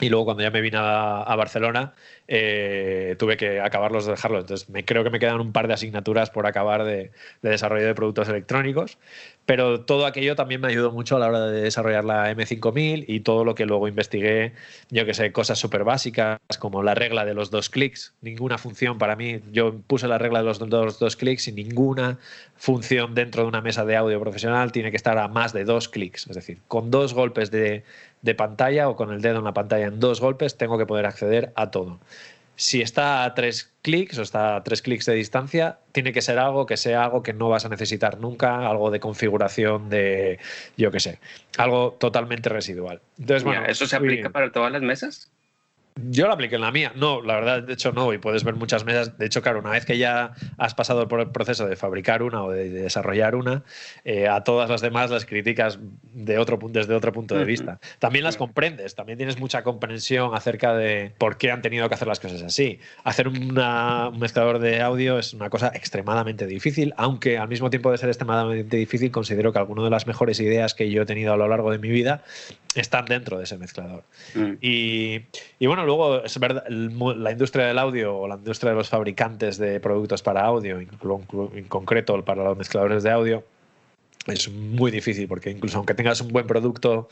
[0.00, 1.92] Y luego cuando ya me vine a, Barcelona,
[2.26, 4.42] eh, tuve que acabarlos de dejarlos.
[4.42, 7.10] Entonces me, creo que me quedan un par de asignaturas por acabar de,
[7.42, 8.98] de, desarrollo de productos electrónicos.
[9.46, 13.20] Pero todo aquello también me ayudó mucho a la hora de desarrollar la M5000 y
[13.20, 14.52] todo lo que luego investigué,
[14.90, 18.14] yo que sé, cosas súper básicas como la regla de los dos clics.
[18.20, 22.18] Ninguna función para mí, yo puse la regla de los dos, dos clics y ninguna
[22.56, 25.88] función dentro de una mesa de audio profesional tiene que estar a más de dos
[25.88, 26.28] clics.
[26.28, 27.82] Es decir, con dos golpes de
[28.22, 31.06] de pantalla o con el dedo en la pantalla en dos golpes, tengo que poder
[31.06, 31.98] acceder a todo.
[32.56, 36.38] Si está a tres clics o está a tres clics de distancia, tiene que ser
[36.38, 40.38] algo que sea algo que no vas a necesitar nunca, algo de configuración de,
[40.76, 41.20] yo qué sé,
[41.56, 43.00] algo totalmente residual.
[43.18, 45.30] Entonces, bueno, ¿Eso se aplica para todas las mesas?
[46.08, 46.92] Yo lo apliqué en la mía.
[46.94, 48.12] No, la verdad, de hecho no.
[48.12, 49.18] Y puedes ver muchas mesas.
[49.18, 52.42] De hecho, claro, una vez que ya has pasado por el proceso de fabricar una
[52.44, 53.62] o de, desarrollar una,
[54.04, 55.78] eh, a todas las demás las criticas
[56.12, 57.80] de otro, desde otro punto de vista.
[57.98, 58.94] También las comprendes.
[58.94, 62.80] También tienes mucha comprensión acerca de por qué han tenido que hacer las cosas así.
[63.04, 63.54] Hacer un
[64.18, 68.76] mezclador de audio es una cosa extremadamente difícil, aunque al mismo tiempo de ser extremadamente
[68.76, 71.70] difícil, considero que alguna de las mejores ideas que yo he tenido a lo largo
[71.70, 72.22] de mi vida
[72.74, 74.04] están dentro de ese mezclador.
[74.34, 74.52] Mm.
[74.60, 75.22] Y,
[75.58, 79.58] y bueno, luego es verdad, la industria del audio o la industria de los fabricantes
[79.58, 83.44] de productos para audio, en concreto para los mezcladores de audio,
[84.26, 87.08] es muy difícil porque incluso aunque tengas un buen producto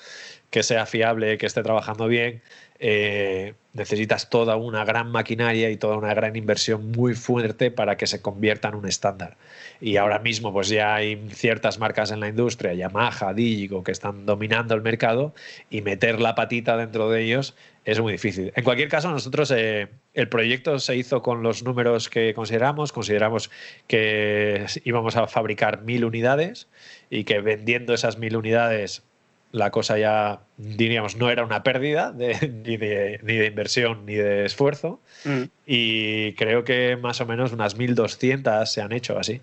[0.50, 2.42] que sea fiable, que esté trabajando bien,
[2.80, 8.06] eh, necesitas toda una gran maquinaria y toda una gran inversión muy fuerte para que
[8.06, 9.36] se convierta en un estándar.
[9.80, 14.26] Y ahora mismo pues ya hay ciertas marcas en la industria, Yamaha, Digico, que están
[14.26, 15.34] dominando el mercado
[15.70, 17.54] y meter la patita dentro de ellos
[17.88, 18.52] es muy difícil.
[18.54, 22.92] En cualquier caso, nosotros eh, el proyecto se hizo con los números que consideramos.
[22.92, 23.50] Consideramos
[23.86, 26.68] que íbamos a fabricar mil unidades
[27.08, 29.07] y que vendiendo esas mil unidades
[29.50, 35.00] la cosa ya, diríamos, no era una pérdida ni, de, inversión ni de esfuerzo.
[35.24, 35.42] Mm.
[35.66, 39.40] Y creo que más o menos unas 1.200 se han hecho así.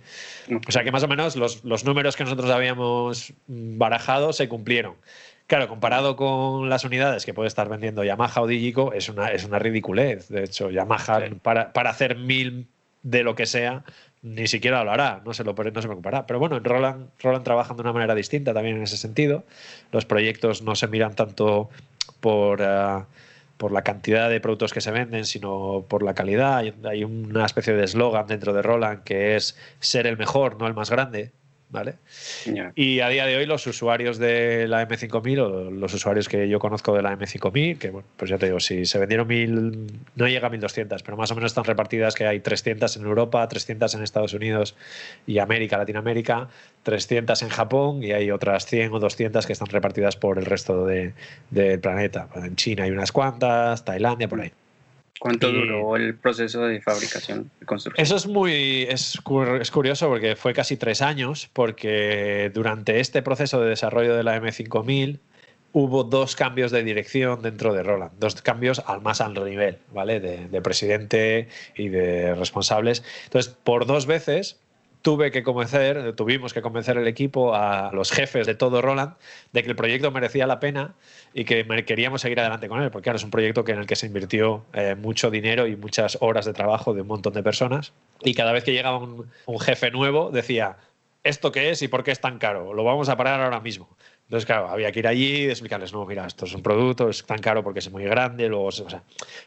[0.68, 4.96] O sea que más o menos los, números que nosotros habíamos barajado se cumplieron.
[5.48, 9.44] Claro, comparado con las unidades que puede estar vendiendo Yamaha o Digico, es una, es
[9.46, 10.28] una ridiculez.
[10.28, 12.68] De hecho, Yamaha, para, para hacer mil
[13.04, 13.84] de lo que sea,
[14.26, 16.26] ni siquiera lo hará, no se, lo, no se preocupará.
[16.26, 19.44] Pero bueno, en Roland, Roland trabajan de una manera distinta también en ese sentido.
[19.92, 21.70] Los proyectos no se miran tanto
[22.22, 23.04] por, eh,
[23.58, 26.64] por la cantidad de productos que se venden, sino por la calidad.
[26.86, 30.74] Hay una especie de eslogan dentro de Roland que es ser el mejor, no el
[30.74, 31.32] más grande.
[31.70, 31.96] ¿Vale?
[32.76, 36.60] Y a día de hoy los usuarios de la M5000 o los usuarios que yo
[36.60, 40.28] conozco de la M5000, que bueno, pues ya te digo, si se vendieron mil, no
[40.28, 43.94] llega a 1200, pero más o menos están repartidas que hay 300 en Europa, 300
[43.96, 44.76] en Estados Unidos
[45.28, 46.50] y América, Latinoamérica,
[46.84, 50.86] 300 en Japón y hay otras 100 o 200 que están repartidas por el resto
[50.86, 52.30] del planeta.
[52.36, 54.52] En China hay unas cuantas, Tailandia, por ahí.
[55.20, 58.04] ¿Cuánto duró el proceso de fabricación de construcción?
[58.04, 59.20] Eso es muy es,
[59.62, 64.40] es, curioso porque fue casi tres años, porque durante este proceso de desarrollo de la
[64.42, 65.20] M5000
[65.72, 70.20] hubo dos cambios de dirección dentro de Roland, dos cambios al más alto nivel, ¿vale?
[70.20, 73.04] De, de presidente y de responsables.
[73.26, 74.60] Entonces, por dos veces
[75.06, 79.14] tuve que convencer, tuvimos que convencer el equipo, a los jefes de todo Roland,
[79.54, 80.96] de que el proyecto merecía la pena
[81.32, 83.96] y que queríamos seguir adelante con él, porque ahora es un proyecto en el que
[83.96, 87.94] se invirtió eh, mucho dinero y muchas horas de trabajo de un montón de personas.
[88.24, 90.78] Y cada vez que llegaba un jefe nuevo, decía,
[91.26, 92.74] ¿esto qué es y por qué es tan caro?
[92.74, 93.88] Lo vamos a parar ahora mismo.
[94.26, 97.24] Entonces, claro, había que ir allí y explicarles, no, mira, esto es un producto, es
[97.26, 99.04] tan caro porque es muy grande, luego, o sea,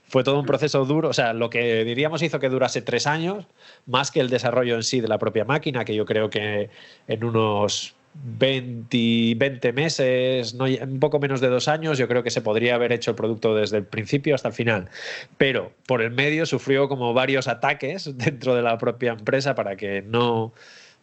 [0.07, 3.45] fue todo un proceso duro, o sea, lo que diríamos hizo que durase tres años,
[3.87, 6.71] más que el desarrollo en sí de la propia máquina, que yo creo que
[7.09, 12.31] en unos 20, 20 meses, no, un poco menos de dos años, yo creo que
[12.31, 14.91] se podría haber hecho el producto desde el principio hasta el final.
[15.37, 20.03] Pero por el medio sufrió como varios ataques dentro de la propia empresa para que
[20.03, 20.53] no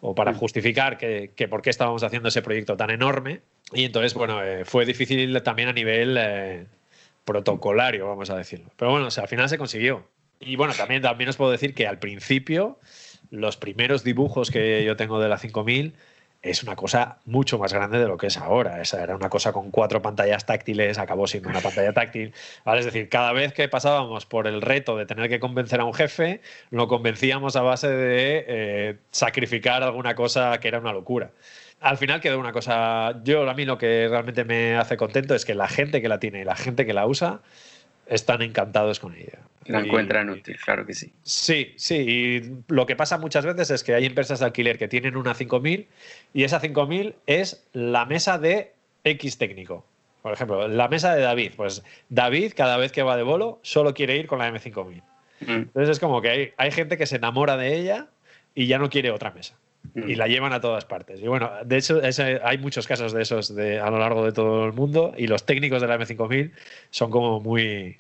[0.02, 3.42] o para justificar que, por qué estábamos haciendo ese proyecto tan enorme.
[3.74, 6.66] Y entonces, bueno, eh, fue difícil también a nivel eh,
[7.24, 8.70] protocolario, vamos a decirlo.
[8.76, 10.08] Pero bueno, al final se consiguió.
[10.40, 12.80] Y bueno, también, también os puedo decir que al principio,
[13.32, 15.96] los primeros dibujos que yo tengo de la 5000
[16.46, 18.80] es una cosa mucho más grande de lo que es ahora.
[18.80, 22.34] Esa era una cosa con cuatro pantallas táctiles, acabó siendo una pantalla táctil.
[22.66, 25.94] Es decir, cada vez que pasábamos por el reto de tener que convencer a un
[25.96, 31.32] jefe, lo convencíamos a base de eh, sacrificar alguna cosa que era una locura.
[31.82, 35.46] Al final quedó una cosa, yo a mí lo que realmente me hace contento es
[35.46, 37.40] que la gente que la tiene y la gente que la usa
[38.06, 39.40] están encantados con ella.
[39.66, 41.12] La encuentran útil, claro que sí.
[41.24, 41.96] Sí, sí.
[41.96, 45.34] Y lo que pasa muchas veces es que hay empresas de alquiler que tienen una
[45.34, 45.88] 5000
[46.34, 49.86] y esa 5000 es la mesa de X técnico.
[50.22, 51.54] Por ejemplo, la mesa de David.
[51.56, 55.02] Pues David, cada vez que va de bolo, solo quiere ir con la M5000.
[55.42, 55.52] Mm.
[55.52, 58.08] Entonces es como que hay, hay gente que se enamora de ella
[58.54, 59.56] y ya no quiere otra mesa
[59.96, 60.18] y mm.
[60.18, 61.22] la llevan a todas partes.
[61.22, 62.02] Y bueno, de hecho,
[62.44, 65.46] hay muchos casos de esos de, a lo largo de todo el mundo y los
[65.46, 66.52] técnicos de la M5000
[66.90, 67.98] son como muy,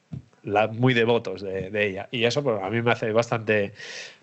[0.71, 2.07] muy devotos de, ella.
[2.11, 3.73] Y eso pues, a mí me hace bastante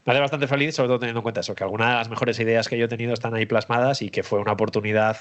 [0.04, 2.38] me hace bastante feliz, sobre todo teniendo en cuenta eso, que algunas de las mejores
[2.40, 5.16] ideas que yo he tenido están ahí plasmadas y que fue una oportunidad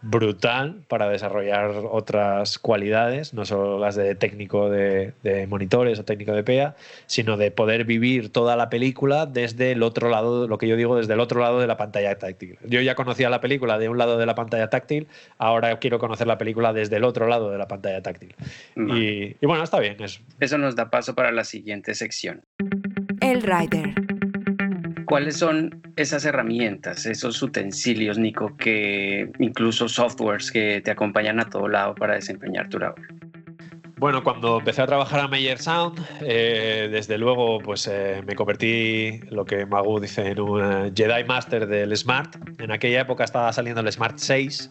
[0.00, 5.12] brutal para desarrollar otras cualidades, no solo las de técnico de,
[5.48, 6.76] monitores o técnico de PEA,
[7.06, 10.96] sino de poder vivir toda la película desde el otro lado, lo que yo digo,
[10.96, 12.58] desde el otro lado de la pantalla táctil.
[12.64, 16.26] Yo ya conocía la película de un lado de la pantalla táctil, ahora quiero conocer
[16.26, 18.34] la película desde el otro lado de la pantalla táctil.
[18.76, 19.96] Y, y, bueno, está bien.
[20.00, 20.20] Eso.
[20.38, 22.42] eso nos da paso para la siguiente sección.
[23.20, 24.17] El Rider.
[25.08, 31.66] ¿Cuáles son esas herramientas, esos utensilios, Nico, que incluso softwares que te acompañan a todo
[31.66, 33.00] lado para desempeñar tu labor?
[33.96, 39.18] Bueno, cuando empecé a trabajar a Meyer Sound, eh, desde luego pues eh, me convertí,
[39.30, 42.36] lo que Magu dice, en un eh, Jedi Master del Smart.
[42.60, 44.70] En aquella época estaba saliendo el Smart 6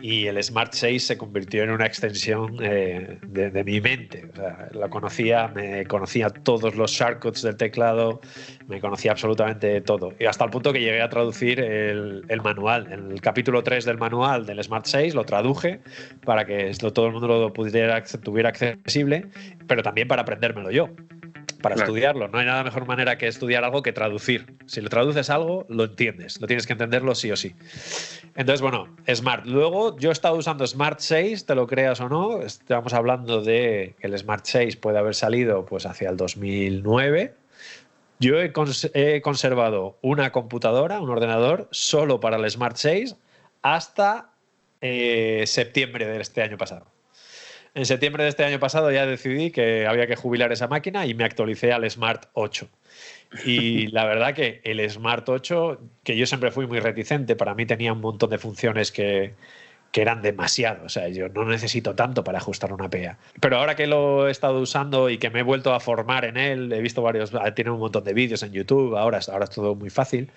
[0.00, 4.28] y el Smart 6 se convirtió en una extensión eh, de, mi mente.
[4.72, 8.20] lo conocía, me conocía todos los shortcuts del teclado,
[8.66, 10.12] me conocía absolutamente todo.
[10.18, 12.92] Y hasta el punto que llegué a traducir el, manual.
[12.92, 15.80] El capítulo 3 del manual del Smart 6 lo traduje
[16.24, 19.26] para que todo el mundo lo pudiera, tuviera accesible,
[19.66, 20.90] pero también para aprendérmelo yo
[21.64, 22.28] para estudiarlo.
[22.28, 24.54] No hay nada mejor manera que estudiar algo que traducir.
[24.66, 27.54] Si lo traduces algo, lo entiendes, lo tienes que entenderlo sí o sí.
[28.36, 29.46] Entonces, bueno, Smart.
[29.46, 32.42] Luego, yo he estado usando Smart 6, te lo creas o no.
[32.42, 37.32] Estamos hablando de que el Smart 6 puede haber salido pues hacia el 2009.
[38.20, 38.52] Yo he,
[39.22, 43.16] conservado una computadora, un ordenador, solo para el Smart 6
[43.62, 44.32] hasta
[44.82, 46.93] eh, septiembre de este año pasado.
[47.74, 51.14] En septiembre de este año pasado ya decidí que había que jubilar esa máquina y
[51.14, 52.68] me actualicé al Smart 8.
[53.44, 57.66] Y la verdad que el Smart 8, que yo siempre fui muy reticente, para mí
[57.66, 59.34] tenía un montón de funciones que,
[59.92, 60.84] eran demasiado.
[60.86, 63.16] O sea, yo no necesito tanto para ajustar una PEA.
[63.40, 66.36] Pero ahora que lo he estado usando y que me he vuelto a formar en
[66.36, 69.76] él, he visto varios, tiene un montón de vídeos en YouTube, ahora, ahora es todo
[69.76, 70.32] muy fácil.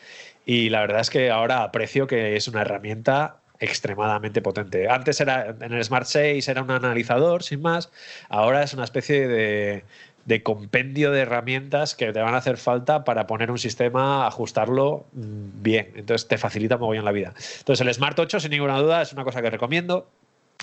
[0.45, 4.87] Y la verdad es que ahora aprecio que es una herramienta extremadamente potente.
[4.89, 7.89] Antes era en el Smart 6 era un analizador, sin más.
[8.29, 13.27] Ahora es una especie de, compendio de herramientas que te van a hacer falta para
[13.27, 15.91] poner un sistema, ajustarlo mm, bien.
[15.95, 17.33] Entonces te facilita muy bien la vida.
[17.59, 20.09] Entonces el Smart 8, sin ninguna duda, es una cosa que recomiendo.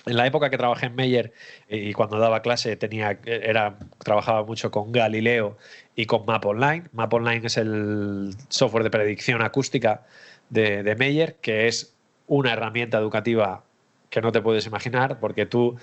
[0.06, 1.32] En la época que trabajé en Meyer
[1.68, 5.56] y cuando daba clase tenía, era, trabajaba mucho con Galileo
[5.96, 6.84] y con Map Online.
[6.92, 10.02] Map Online es el software de predicción acústica
[10.50, 11.93] de, de Meyer, que es
[12.26, 13.64] una herramienta educativa
[14.10, 15.76] que no te puedes imaginar, porque tú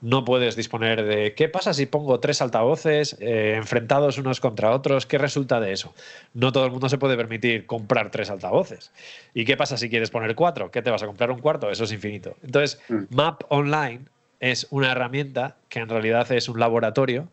[0.00, 5.06] no puedes disponer de qué pasa si pongo tres altavoces eh, enfrentados unos contra otros,
[5.06, 5.94] ¿qué resulta de eso?
[6.34, 8.92] No todo el mundo se puede permitir comprar tres altavoces.
[9.34, 10.70] ¿Y qué pasa si quieres poner cuatro?
[10.70, 11.70] ¿Qué te vas a comprar un cuarto?
[11.70, 12.36] Eso es infinito.
[12.42, 13.04] Entonces, mm.
[13.08, 14.04] Map Online
[14.38, 17.28] es una herramienta que en realidad es un laboratorio.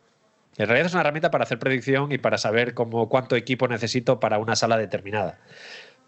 [0.58, 4.22] En realidad es una herramienta para hacer predicción y para saber cómo, cuánto equipo necesito
[4.22, 5.38] para una sala determinada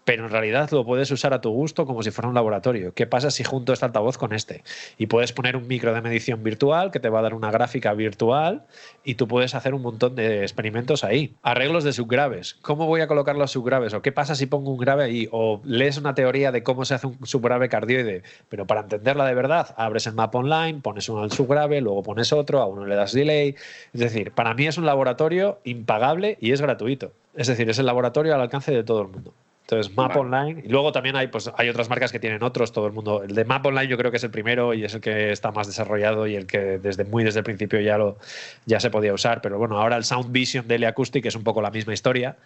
[0.08, 2.94] pero en realidad lo puedes usar a tu gusto como si fuera un laboratorio.
[2.94, 4.64] ¿Qué pasa si junto este altavoz con este?
[4.96, 7.92] Y puedes poner un micro de medición virtual que te va a dar una gráfica
[7.92, 8.64] virtual
[9.04, 11.34] y tú puedes hacer un montón de experimentos ahí.
[11.42, 12.54] Arreglos de subgraves.
[12.62, 13.92] ¿Cómo voy a colocar los subgraves?
[13.92, 15.28] ¿O qué pasa si pongo un grave ahí?
[15.30, 18.22] O lees una teoría de cómo se hace un subgrave cardioide.
[18.48, 22.32] Pero para entenderla de verdad, abres el mapa online, pones uno al subgrave, luego pones
[22.32, 23.56] otro, a uno le das delay.
[23.92, 27.12] Es decir, para mí es un laboratorio impagable y es gratuito.
[27.34, 29.34] Es decir, es el laboratorio al alcance de todo el mundo.
[29.70, 30.62] Entonces, Map Online.
[30.64, 33.22] Y luego también hay, pues, hay otras marcas que tienen otros, todo el mundo.
[33.22, 35.52] El de Map Online yo creo que es el primero y es el que está
[35.52, 38.16] más desarrollado y el que desde muy desde el principio ya, lo,
[38.64, 39.42] ya se podía usar.
[39.42, 42.36] Pero bueno, ahora el Sound Vision de Acoustic es un poco la misma historia.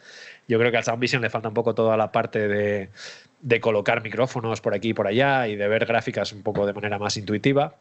[0.49, 2.89] Yo creo que al Sound Vision le falta un poco toda la parte de,
[3.41, 6.73] de colocar micrófonos por aquí y por allá y de ver gráficas un poco de
[6.73, 7.77] manera más intuitiva.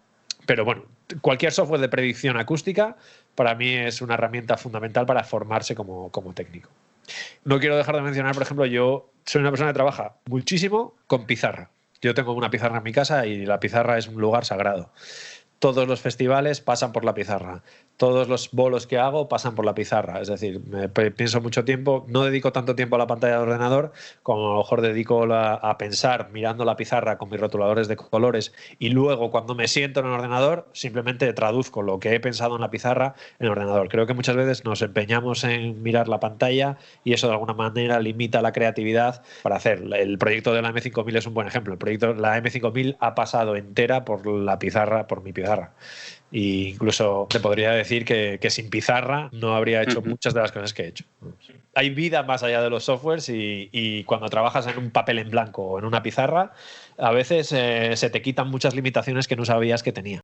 [0.46, 0.84] Pero bueno,
[1.22, 2.96] cualquier software de predicción acústica
[3.34, 6.70] para mí es una herramienta fundamental para formarse como, como técnico.
[7.44, 11.26] No quiero dejar de mencionar, por ejemplo, yo soy una persona que trabaja muchísimo con
[11.26, 11.72] pizarra.
[12.02, 14.92] Yo tengo una pizarra en mi casa y la pizarra es un lugar sagrado.
[15.60, 17.62] Todos los festivales pasan por la pizarra
[18.02, 20.22] todos los bolos que hago pasan por la pizarra.
[20.22, 20.60] Es decir,
[21.16, 23.92] pienso mucho tiempo, no dedico tanto tiempo a la pantalla del ordenador
[24.24, 28.54] como a lo mejor dedico a pensar mirando la pizarra con mis rotuladores de colores
[28.80, 32.62] y luego cuando me siento en el ordenador simplemente traduzco lo que he pensado en
[32.62, 33.88] la pizarra en el ordenador.
[33.88, 38.00] Creo que muchas veces nos empeñamos en mirar la pantalla y eso de alguna manera
[38.00, 39.84] limita la creatividad para hacer.
[39.94, 41.74] El proyecto de la M5000 es un buen ejemplo.
[41.74, 45.76] El proyecto, la M5000 ha pasado entera por la pizarra, por mi pizarra.
[46.32, 50.74] E incluso te podría decir que, sin pizarra no habría hecho muchas de las cosas
[50.74, 51.06] que he hecho.
[51.76, 55.64] Hay vida más allá de los softwares y, cuando trabajas en un papel en blanco
[55.64, 56.54] o en una pizarra,
[56.98, 60.22] a veces eh, se te quitan muchas limitaciones que no sabías que tenía.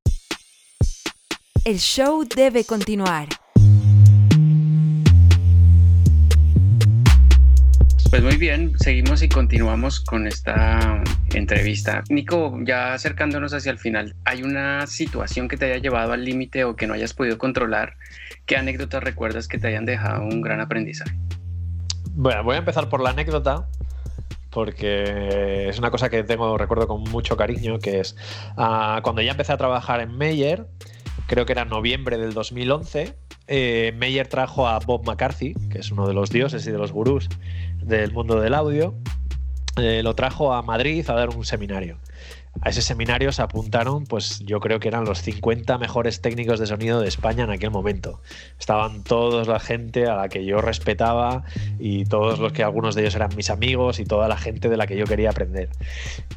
[1.65, 3.27] El show debe continuar.
[8.09, 11.03] Pues muy bien, seguimos y continuamos con esta
[11.33, 12.03] entrevista.
[12.09, 16.63] Nico, ya acercándonos hacia el final, ¿hay una situación que te haya llevado al límite
[16.63, 17.97] o que no hayas podido controlar?
[18.45, 21.17] ¿Qué anécdotas recuerdas que te hayan dejado un gran aprendizaje?
[22.11, 23.67] Bueno, voy a empezar por la anécdota
[24.51, 28.15] porque es una cosa que tengo, recuerdo con mucho cariño, que es
[28.55, 30.65] ah, cuando ya empecé a trabajar en Meyer,
[31.27, 33.13] creo que era noviembre del 2011,
[33.47, 36.91] eh, Meyer trajo a Bob McCarthy, que es uno de los dioses y de los
[36.91, 37.29] gurús
[37.83, 38.95] del mundo del audio,
[39.77, 41.99] eh, lo trajo a Madrid a dar un seminario.
[42.61, 46.67] A ese seminario se apuntaron, pues yo creo que eran los 50 mejores técnicos de
[46.67, 48.21] sonido de España en aquel momento.
[48.59, 51.43] Estaban toda la gente a la que yo respetaba
[51.79, 54.77] y todos los que algunos de ellos eran mis amigos y toda la gente de
[54.77, 55.69] la que yo quería aprender.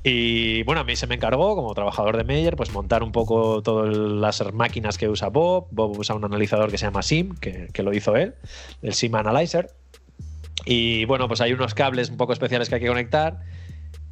[0.05, 3.63] Y bueno, a mí se me encargó como trabajador de Meyer, pues montar un poco
[3.63, 5.69] todas las máquinas que usa Bob.
[5.71, 8.35] Bob usa un analizador que se llama SIM, que, que lo hizo él,
[8.83, 9.71] el SIM Analyzer.
[10.67, 13.41] Y bueno, pues hay unos cables un poco especiales que hay que conectar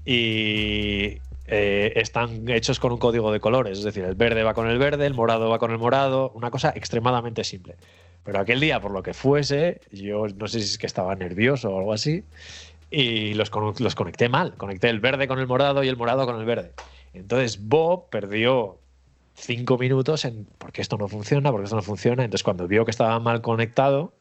[0.04, 1.18] y
[1.48, 4.78] eh, están hechos con un código de colores, es decir, el verde va con el
[4.78, 7.76] verde, el morado va con el morado, una cosa extremadamente simple.
[8.22, 11.70] Pero aquel día, por lo que fuese, yo no sé si es que estaba nervioso
[11.70, 12.24] o algo así,
[12.90, 14.54] y los, los conecté mal.
[14.56, 16.72] Conecté el verde con el morado y el morado con el verde.
[17.14, 18.78] Entonces Bob perdió
[19.34, 22.24] cinco minutos en porque esto no funciona, porque esto no funciona.
[22.24, 24.12] Entonces cuando vio que estaba mal conectado,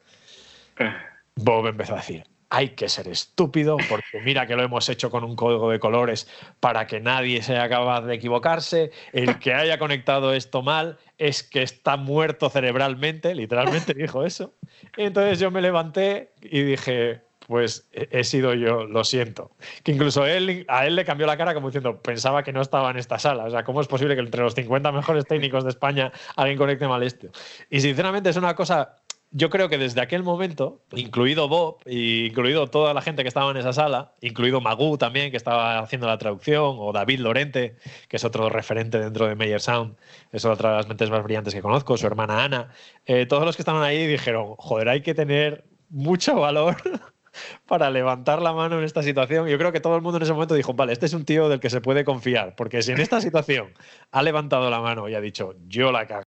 [0.80, 0.94] eh.
[1.36, 5.24] Bob empezó a decir, hay que ser estúpido porque mira que lo hemos hecho con
[5.24, 6.28] un código de colores
[6.60, 8.92] para que nadie sea capaz de equivocarse.
[9.12, 14.54] El que haya conectado esto mal es que está muerto cerebralmente, literalmente dijo eso.
[14.96, 19.52] Entonces yo me levanté y dije, pues he sido yo, lo siento.
[19.84, 22.92] Que incluso él, a él le cambió la cara como diciendo, pensaba que no estaba
[22.92, 23.46] en esta sala.
[23.46, 26.88] O sea, ¿cómo es posible que entre los 50 mejores técnicos de España alguien conecte
[26.88, 27.28] mal esto?
[27.70, 28.98] Y sinceramente es una cosa
[29.32, 33.58] yo creo que desde aquel momento, incluido Bob, incluido toda la gente que estaba en
[33.58, 37.76] esa sala, incluido Magoo también, que estaba haciendo la traducción, o David Lorente,
[38.08, 39.98] que es otro referente dentro de Meyer Sound,
[40.32, 42.72] es otra de las mentes más brillantes que conozco, su hermana Ana,
[43.06, 46.78] eh, todos los que estaban ahí dijeron, joder, hay que tener mucho valor
[47.68, 49.48] para levantar la mano en esta situación.
[49.48, 51.50] Yo creo que todo el mundo en ese momento dijo, vale, este es un tío
[51.50, 53.74] del que se puede confiar, porque si en esta situación
[54.12, 56.27] ha levantado la mano y ha dicho, yo la cago,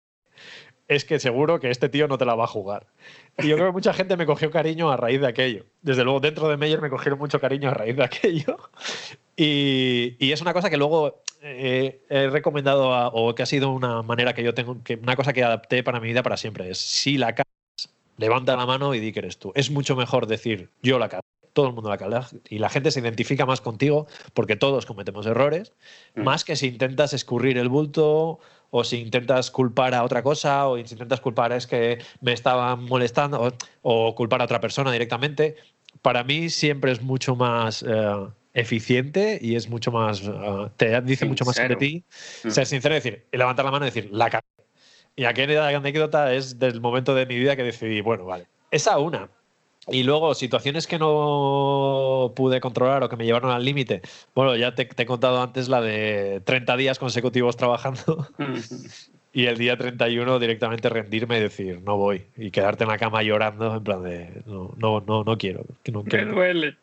[0.91, 2.89] es que seguro que este tío no te la va a jugar.
[3.39, 5.65] Y yo creo que mucha gente me cogió cariño a raíz de aquello.
[5.83, 8.59] Desde luego, dentro de Meyer me cogieron mucho cariño a raíz de aquello.
[9.37, 14.35] Y, es una cosa que luego eh, he recomendado, o que ha sido una manera
[14.35, 16.69] que yo tengo, que una cosa que adapté para mi vida para siempre.
[16.69, 19.53] Es si la cagas, levanta la mano y di que eres tú.
[19.55, 21.23] Es mucho mejor decir yo la cago
[21.53, 25.27] todo el mundo la caga y la gente se identifica más contigo porque todos cometemos
[25.27, 25.73] errores,
[26.15, 26.23] mm.
[26.23, 28.39] más que si intentas escurrir el bulto
[28.71, 32.85] o si intentas culpar a otra cosa, o si intentas culpar es que me estaban
[32.85, 33.53] molestando,
[33.83, 35.57] o, culpar a otra persona directamente,
[36.03, 41.27] para mí siempre es mucho más eh, eficiente y es mucho más, eh, te dice
[41.27, 42.05] mucho más sobre ti,
[42.45, 42.51] mm.
[42.51, 44.45] ser sincero y decir, y levantar la mano y decir, la cara.
[45.17, 49.29] Y aquella anécdota es del momento de mi vida que decidí, bueno, vale, esa una.
[49.89, 54.03] Y luego, situaciones que no pude controlar o que me llevaron al límite.
[54.35, 58.29] Bueno, ya te, he contado antes la de 30 días consecutivos trabajando
[59.33, 62.27] y el día 31 directamente rendirme y decir, no voy.
[62.37, 65.65] Y quedarte en la cama llorando en plan de, no, no, no, no quiero.
[65.91, 66.77] No, me duele.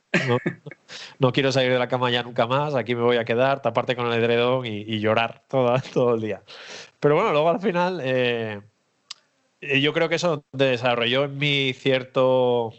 [1.20, 3.96] No, quiero salir de la cama ya nunca más, aquí me voy a quedar, taparte
[3.96, 6.42] con el edredón y, llorar todo, todo el día.
[7.00, 8.02] Pero bueno, luego al final...
[8.04, 8.60] Eh,
[9.60, 12.74] yo creo que eso desarrolló en mí cierto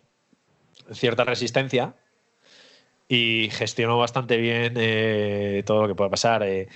[0.93, 1.95] cierta resistencia
[3.09, 6.43] y gestionó bastante bien eh, todo lo que pueda pasar.
[6.43, 6.69] Eh,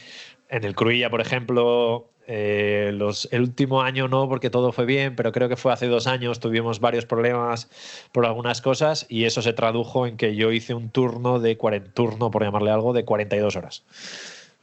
[0.48, 5.16] en el Cruilla, por ejemplo, eh, los, el último año no, porque todo fue bien,
[5.16, 7.68] pero creo que fue hace dos años, tuvimos varios problemas
[8.12, 11.56] por algunas cosas y eso se tradujo en que yo hice un turno de
[11.94, 13.84] turno, por llamarle algo, de 42 horas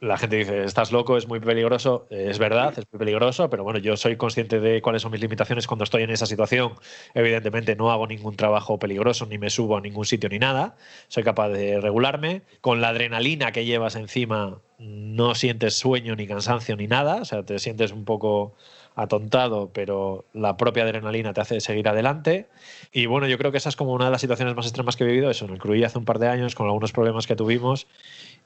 [0.00, 2.06] la gente dice, estás loco, es muy peligroso.
[2.08, 5.66] Es verdad, es muy peligroso, pero bueno, yo soy consciente de cuáles son mis limitaciones
[5.66, 6.72] cuando estoy en esa situación.
[7.12, 10.76] Evidentemente no hago ningún trabajo peligroso, ni me subo a ningún sitio ni nada.
[11.08, 12.42] Soy capaz de regularme.
[12.62, 17.16] Con la adrenalina que llevas encima no sientes sueño ni cansancio ni nada.
[17.16, 18.54] O sea, te sientes un poco
[19.02, 22.46] atontado, pero la propia adrenalina te hace seguir adelante.
[22.92, 25.04] Y bueno, yo creo que esa es como una de las situaciones más extremas que
[25.04, 25.30] he vivido.
[25.30, 27.86] Eso, en el Cruí hace un par de años, con algunos problemas que tuvimos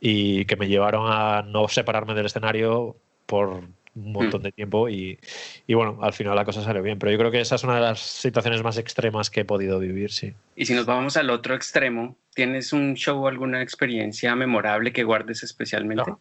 [0.00, 2.96] y que me llevaron a no separarme del escenario
[3.26, 3.48] por
[3.96, 5.18] un montón de tiempo y,
[5.66, 6.98] y, bueno, al final la cosa salió bien.
[6.98, 9.78] Pero yo creo que esa es una de las situaciones más extremas que he podido
[9.78, 10.34] vivir, sí.
[10.56, 15.04] Y si nos vamos al otro extremo, ¿tienes un show o alguna experiencia memorable que
[15.04, 16.12] guardes especialmente?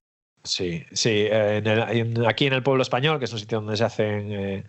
[0.43, 1.27] Sí, sí.
[1.31, 4.63] aquí en el pueblo español, que es un sitio donde se hacen eh,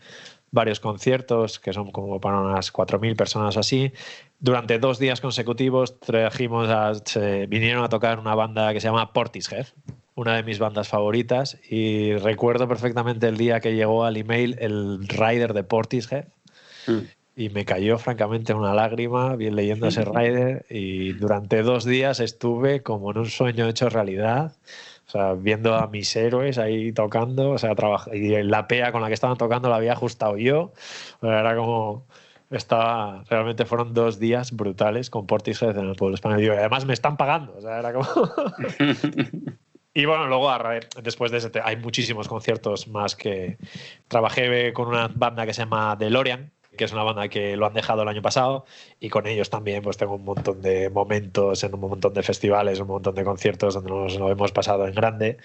[0.52, 3.92] varios conciertos, que son como para unas 4.000 personas así.
[4.38, 6.92] Durante dos días consecutivos trajimos a,
[7.48, 9.66] vinieron a tocar una banda que se llama Portishead,
[10.14, 15.08] una de mis bandas favoritas, y recuerdo perfectamente el día que llegó al email el
[15.08, 16.26] rider de Portishead.
[16.86, 16.98] Mm.
[17.36, 22.84] Y me cayó francamente una lágrima bien leyendo ese rider y durante dos días estuve
[22.84, 24.52] como en un sueño hecho realidad
[25.06, 27.74] o sea, viendo a mis héroes ahí tocando, o sea,
[28.12, 30.72] y la pea con la que estaban tocando la había ajustado yo.
[31.22, 32.06] era como.
[32.50, 36.42] Estaba, realmente fueron dos días brutales con Portishead en el pueblo español.
[36.42, 37.54] Y además me están pagando.
[37.56, 38.06] O sea, era como.
[39.96, 40.50] Y bueno, luego
[41.04, 43.58] después de ese hay muchísimos conciertos más que
[44.08, 47.74] trabajé con una banda que se llama DeLorean, que es una banda que lo han
[47.74, 48.64] dejado el año pasado
[49.00, 52.80] y con ellos también pues tengo un montón de momentos en un montón de festivales,
[52.80, 55.38] un montón de conciertos donde nos lo hemos pasado en grande.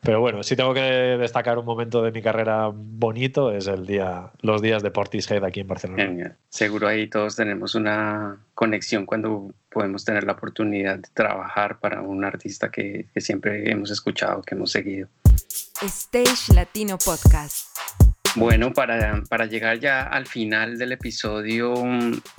[0.00, 4.30] Pero bueno, si tengo que destacar un momento de mi carrera bonito es el día,
[4.42, 6.36] los días de Portishead aquí en Barcelona.
[6.50, 12.24] Seguro ahí todos tenemos una conexión cuando podemos tener la oportunidad de trabajar para un
[12.24, 15.08] artista que, que siempre hemos escuchado, que hemos seguido.
[15.80, 18.13] Stage Latino Podcast.
[18.36, 21.72] Bueno, para, para, llegar ya al final del episodio,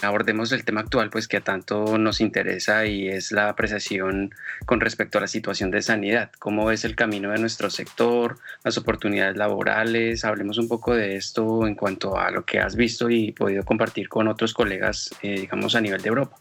[0.02, 4.36] abordemos el tema actual, pues que a tanto nos interesa y es la apreciación
[4.66, 6.32] con respecto a la situación de sanidad.
[6.38, 10.26] ¿Cómo es el camino de nuestro sector, las oportunidades laborales?
[10.26, 14.10] Hablemos un poco de esto en cuanto a lo que has visto y podido compartir
[14.10, 16.36] con otros colegas, eh, digamos, a nivel de Europa.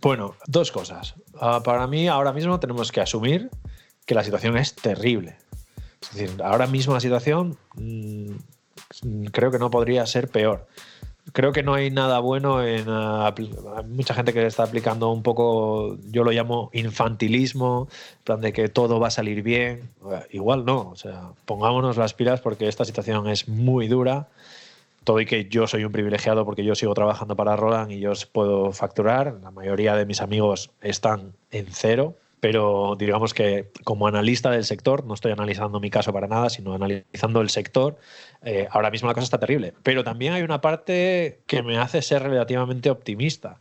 [0.00, 1.16] Bueno, dos cosas.
[1.40, 3.50] Ah, para mí, ahora mismo tenemos que asumir
[4.04, 5.36] que la situación es terrible.
[6.02, 8.36] Es decir, ahora mismo la situación mm,
[9.32, 10.66] creo que no podría ser peor.
[11.32, 12.88] Creo que no hay nada bueno en...
[12.88, 13.32] Uh,
[13.88, 17.88] mucha gente que está aplicando un poco, yo lo llamo infantilismo,
[18.22, 19.90] plan de que todo va a salir bien.
[20.30, 24.28] Igual no, o sea, pongámonos las pilas porque esta situación es muy dura
[25.02, 28.12] todo y que yo soy un privilegiado porque yo sigo trabajando para Roland y yo
[28.32, 29.38] puedo facturar.
[29.42, 35.04] La mayoría de mis amigos están en cero pero digamos que como analista del sector,
[35.04, 37.96] no estoy analizando mi caso para nada, sino analizando el sector,
[38.46, 39.74] eh, ahora mismo la cosa está terrible.
[39.82, 43.58] Pero también hay una parte que me hace ser relativamente optimista.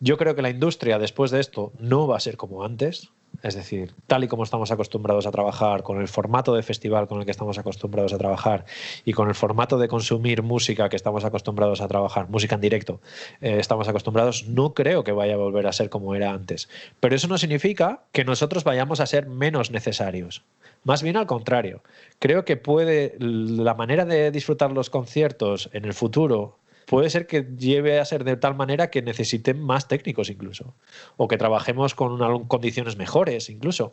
[0.00, 3.10] Yo creo que la industria después de esto no va a ser como antes.
[3.42, 7.18] Es decir, tal y como estamos acostumbrados a trabajar, con el formato de festival con
[7.20, 8.64] el que estamos acostumbrados a trabajar
[9.04, 13.00] y con el formato de consumir música que estamos acostumbrados a trabajar, música en directo,
[13.40, 16.68] eh, estamos acostumbrados, no creo que vaya a volver a ser como era antes.
[17.00, 20.44] Pero eso no significa que nosotros vayamos a ser menos necesarios.
[20.84, 21.82] Más bien al contrario.
[22.18, 27.46] Creo que puede la manera de disfrutar los conciertos en el futuro puede ser que
[27.56, 30.76] lleve a ser de tal manera que necesiten más técnicos incluso,
[31.16, 33.92] o que trabajemos con condiciones mejores incluso,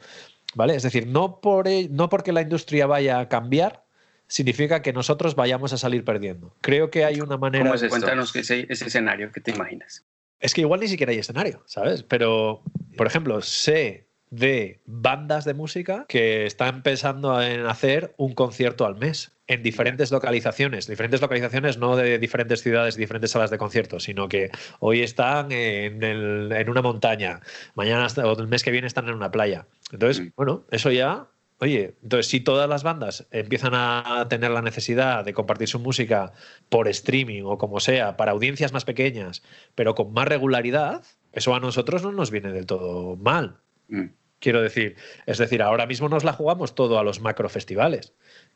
[0.55, 0.75] ¿vale?
[0.75, 3.85] Es decir, no, por, e, no porque la industria vaya a cambiar,
[4.27, 6.55] significa que nosotros vayamos a salir perdiendo.
[6.61, 7.71] Creo que hay una manera...
[7.71, 10.05] ¿Cómo Cuéntanos ese, ese escenario que te imaginas.
[10.39, 12.03] Es que igual ni siquiera hay escenario, ¿sabes?
[12.03, 12.63] Pero,
[12.97, 18.95] por ejemplo, sé de bandas de música que están empezando en hacer un concierto al
[18.95, 20.87] mes en diferentes localizaciones.
[20.87, 26.01] Diferentes localizaciones no de diferentes ciudades, diferentes salas de conciertos, sino que hoy están en,
[26.01, 27.41] en una montaña,
[27.75, 29.67] mañana o el mes que viene están en una playa.
[29.91, 31.27] Entonces, bueno, eso ya
[31.61, 36.33] Oye, entonces si todas las bandas empiezan a tener la necesidad de compartir su música
[36.69, 39.43] por streaming o como sea, para audiencias más pequeñas,
[39.75, 41.03] pero con más regularidad,
[41.33, 43.59] eso a nosotros no nos viene del todo mal.
[43.89, 44.05] Mm.
[44.41, 44.95] Quiero decir,
[45.27, 48.13] es decir, ahora mismo nos la jugamos todo a los macrofestivales.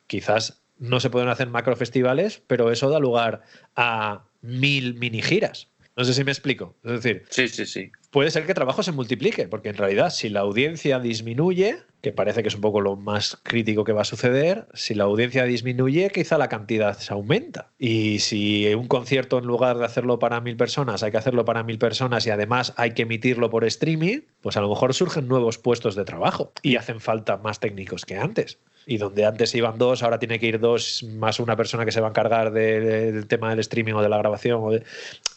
[0.08, 3.44] Quizás no se pueden hacer macrofestivales, pero eso da lugar
[3.76, 5.70] a mil mini giras.
[5.98, 6.76] No sé si me explico.
[6.84, 7.92] Es decir, sí, sí, sí.
[8.12, 12.12] puede ser que el trabajo se multiplique, porque en realidad si la audiencia disminuye, que
[12.12, 15.46] parece que es un poco lo más crítico que va a suceder, si la audiencia
[15.46, 17.72] disminuye, quizá la cantidad se aumenta.
[17.80, 21.64] Y si un concierto en lugar de hacerlo para mil personas, hay que hacerlo para
[21.64, 25.58] mil personas y además hay que emitirlo por streaming, pues a lo mejor surgen nuevos
[25.58, 30.04] puestos de trabajo y hacen falta más técnicos que antes y donde antes iban dos,
[30.04, 33.50] ahora tiene que ir dos más una persona que se va a encargar del tema
[33.50, 34.84] del streaming o de la grabación.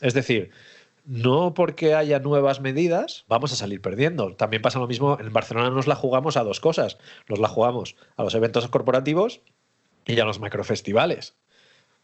[0.00, 0.50] Es decir,
[1.04, 4.34] no porque haya nuevas medidas vamos a salir perdiendo.
[4.34, 6.98] También pasa lo mismo, en Barcelona nos la jugamos a dos cosas.
[7.28, 9.40] Nos la jugamos a los eventos corporativos
[10.06, 11.34] y a los macrofestivales.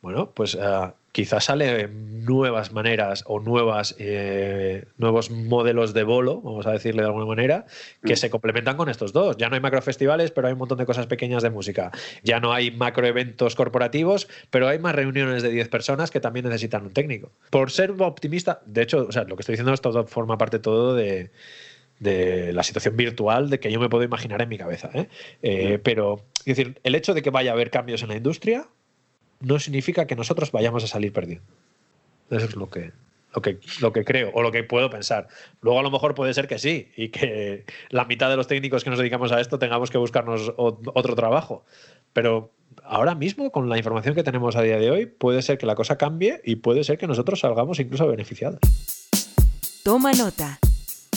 [0.04, 6.66] Bueno, pues uh, quizás salen nuevas maneras o nuevas, eh, nuevos modelos de bolo, vamos
[6.66, 7.64] a decirle de alguna manera,
[8.04, 8.16] que mm.
[8.16, 9.38] se complementan con estos dos.
[9.38, 11.90] Ya no hay macrofestivales, pero hay un montón de cosas pequeñas de música.
[12.22, 16.84] Ya no hay macroeventos corporativos, pero hay más reuniones de 10 personas que también necesitan
[16.84, 17.32] un técnico.
[17.48, 20.58] Por ser optimista, de hecho, o sea, lo que estoy diciendo es todo forma parte
[20.58, 21.30] todo de
[21.98, 24.90] de la situación virtual de que yo me puedo imaginar en mi cabeza.
[24.92, 25.08] ¿eh?
[25.42, 25.80] Eh, mm.
[25.82, 28.66] pero, es decir, el hecho de que vaya a haber cambios en la industria
[29.44, 31.46] no significa que nosotros vayamos a salir perdiendo.
[32.30, 32.92] Eso es lo que,
[33.34, 35.28] lo que, lo que creo o lo que puedo pensar.
[35.60, 38.84] Luego a lo mejor puede ser que sí y que la mitad de los técnicos
[38.84, 41.64] que nos dedicamos a esto tengamos que buscarnos otro trabajo.
[42.12, 45.66] Pero ahora mismo, con la información que tenemos a día de hoy, puede ser que
[45.66, 48.60] la cosa cambie y puede ser que nosotros salgamos incluso beneficiados.
[49.82, 50.58] Toma nota.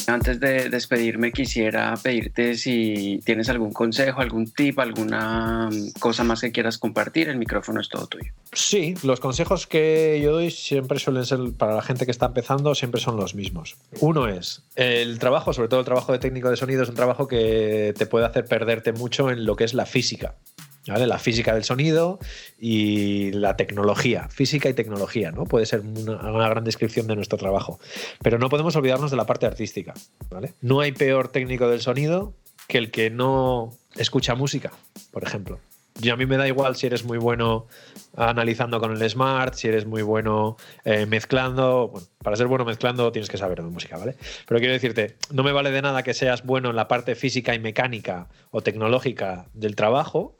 [0.07, 6.53] Antes de despedirme quisiera pedirte si tienes algún consejo, algún tip, alguna cosa más que
[6.53, 7.27] quieras compartir.
[7.27, 8.31] El micrófono es todo tuyo.
[8.53, 12.73] Sí, los consejos que yo doy siempre suelen ser para la gente que está empezando,
[12.73, 13.75] siempre son los mismos.
[13.99, 17.27] Uno es, el trabajo, sobre todo el trabajo de técnico de sonido, es un trabajo
[17.27, 20.35] que te puede hacer perderte mucho en lo que es la física.
[20.87, 22.19] La física del sonido
[22.57, 25.43] y la tecnología, física y tecnología, ¿no?
[25.43, 27.79] Puede ser una, gran descripción de nuestro trabajo.
[28.21, 29.93] Pero no podemos olvidarnos de la parte artística,
[30.29, 30.53] ¿vale?
[30.61, 32.33] No hay peor técnico del sonido
[32.67, 34.71] que el que no escucha música,
[35.11, 35.59] por ejemplo.
[36.01, 37.65] Y a mí me da igual si eres muy bueno
[38.15, 41.89] analizando con el Smart, si eres muy bueno eh, mezclando.
[41.89, 44.15] Bueno, para ser bueno mezclando tienes que saber de música, ¿vale?
[44.47, 47.55] Pero quiero decirte, no me vale de nada que seas bueno en la parte física
[47.55, 50.36] y mecánica o tecnológica del trabajo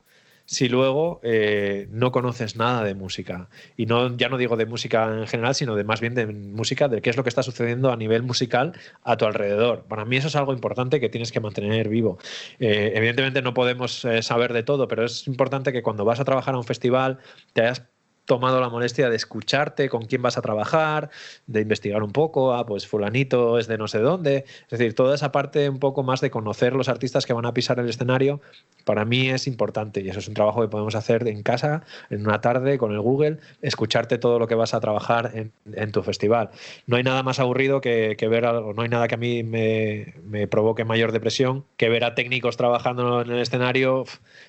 [0.47, 3.49] si luego eh, no conoces nada de música.
[3.75, 6.87] Y no, ya no digo de música en general, sino de más bien de música,
[6.87, 8.71] de qué es lo que está sucediendo a nivel musical
[9.03, 9.83] a tu alrededor.
[9.89, 12.17] Para mí eso es algo importante que tienes que mantener vivo.
[12.59, 16.25] Eh, evidentemente no podemos eh, saber de todo, pero es importante que cuando vas a
[16.25, 17.19] trabajar a un festival
[17.51, 17.85] te hayas
[18.27, 21.09] tomado la molestia de escucharte con quién vas a trabajar,
[21.47, 24.45] de investigar un poco, ah, pues fulanito es de no sé dónde.
[24.69, 27.53] Es decir, toda esa parte un poco más de conocer los artistas que van a
[27.53, 28.41] pisar el escenario,
[28.83, 32.27] para mí es importante y eso es un trabajo que podemos hacer en casa, en
[32.27, 36.49] una tarde, con el Google, escucharte todo lo que vas a trabajar en, tu festival.
[36.85, 40.47] No hay nada más aburrido que, ver algo, no hay nada que a mí me,
[40.47, 44.03] provoque mayor depresión que ver a técnicos trabajando en el escenario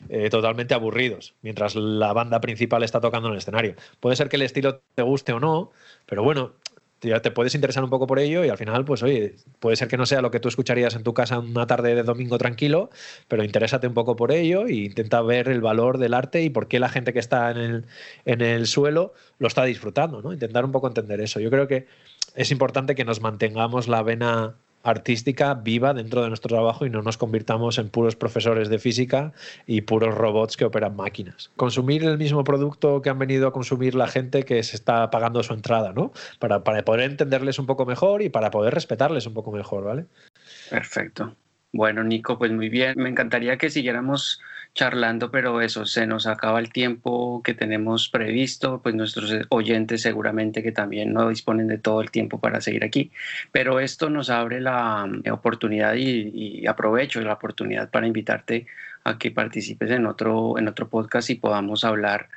[0.09, 3.68] eh, totalmente aburridos, mientras la banda principal está tocando en el escenario.
[4.01, 5.71] Puede ser que el estilo te guste o no,
[6.07, 6.53] pero bueno,
[7.01, 9.97] te puedes interesar un poco por ello y al final, pues oye, puede ser que
[9.97, 12.91] no sea lo que tú escucharías en tu casa una tarde de domingo tranquilo,
[13.29, 16.67] pero interésate un poco por ello e intenta ver el valor del arte y por
[16.67, 17.85] qué la gente que está en el,
[18.25, 20.33] en el suelo lo está disfrutando, ¿no?
[20.33, 21.39] Intentar un poco entender eso.
[21.39, 21.87] Yo creo que
[22.35, 27.03] es importante que nos mantengamos la vena artística viva dentro de nuestro trabajo y no
[27.03, 29.33] nos convirtamos en puros profesores de física
[29.67, 31.51] y puros robots que operan máquinas.
[31.57, 35.43] Consumir el mismo producto que han venido a consumir la gente que se está pagando
[35.43, 36.13] su entrada, ¿no?
[36.39, 40.07] Para, para poder entenderles un poco mejor y para poder respetarles un poco mejor, ¿vale?
[40.71, 41.37] Perfecto.
[41.73, 42.95] Bueno, Nico, pues muy bien.
[42.97, 44.41] Me encantaría que siguiéramos
[44.75, 50.63] charlando, pero eso, se nos acaba el tiempo que tenemos previsto, pues nuestros oyentes seguramente
[50.63, 53.11] que también no disponen de todo el tiempo para seguir aquí,
[53.53, 58.67] pero esto nos abre la mm, oportunidad y, y aprovecho la oportunidad para invitarte
[59.05, 62.29] a que participes en otro, en otro podcast y podamos hablar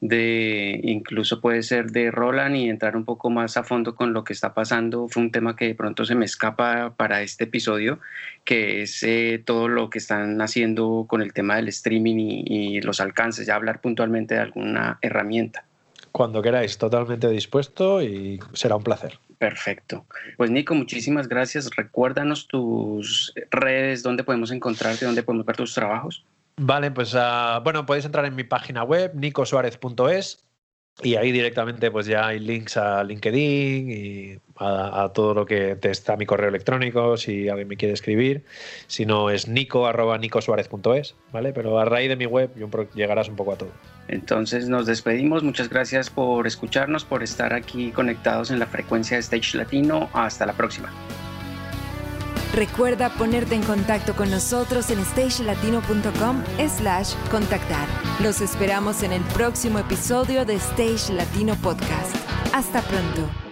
[0.00, 4.22] de incluso puede ser de Roland y entrar un poco más a fondo con lo
[4.22, 5.08] que está pasando.
[5.08, 7.98] Fue un tema que de pronto se me escapa para este episodio,
[8.44, 13.00] que es eh, todo lo que están haciendo con el tema del streaming y, los
[13.00, 15.64] alcances, ya hablar puntualmente de alguna herramienta.
[16.12, 19.18] Cuando queráis, totalmente dispuesto y será un placer.
[19.38, 20.06] Perfecto.
[20.36, 21.70] Pues Nico, muchísimas gracias.
[21.76, 26.24] Recuérdanos tus redes, dónde podemos encontrarte, dónde podemos ver tus trabajos.
[26.58, 30.48] Vale, pues uh, bueno, podéis entrar en mi página web, nicosuarez.es,
[31.00, 35.90] y ahí directamente pues ya hay links a LinkedIn y a, todo lo que te
[35.90, 38.44] está mi correo electrónico si alguien me quiere escribir.
[38.88, 41.52] Si no es nico arroba nicosuarez.es, ¿vale?
[41.52, 42.50] Pero a raíz de mi web
[42.94, 43.70] llegarás un poco a todo.
[44.08, 45.44] Entonces nos despedimos.
[45.44, 50.10] Muchas gracias por escucharnos, por estar aquí conectados en la frecuencia de Stage Latino.
[50.12, 50.90] Hasta la próxima.
[52.58, 56.42] Recuerda ponerte en contacto con nosotros en stagelatino.com
[56.76, 57.86] slash contactar.
[58.20, 62.16] Los esperamos en el próximo episodio de Stage Latino Podcast.
[62.52, 63.47] Hasta pronto.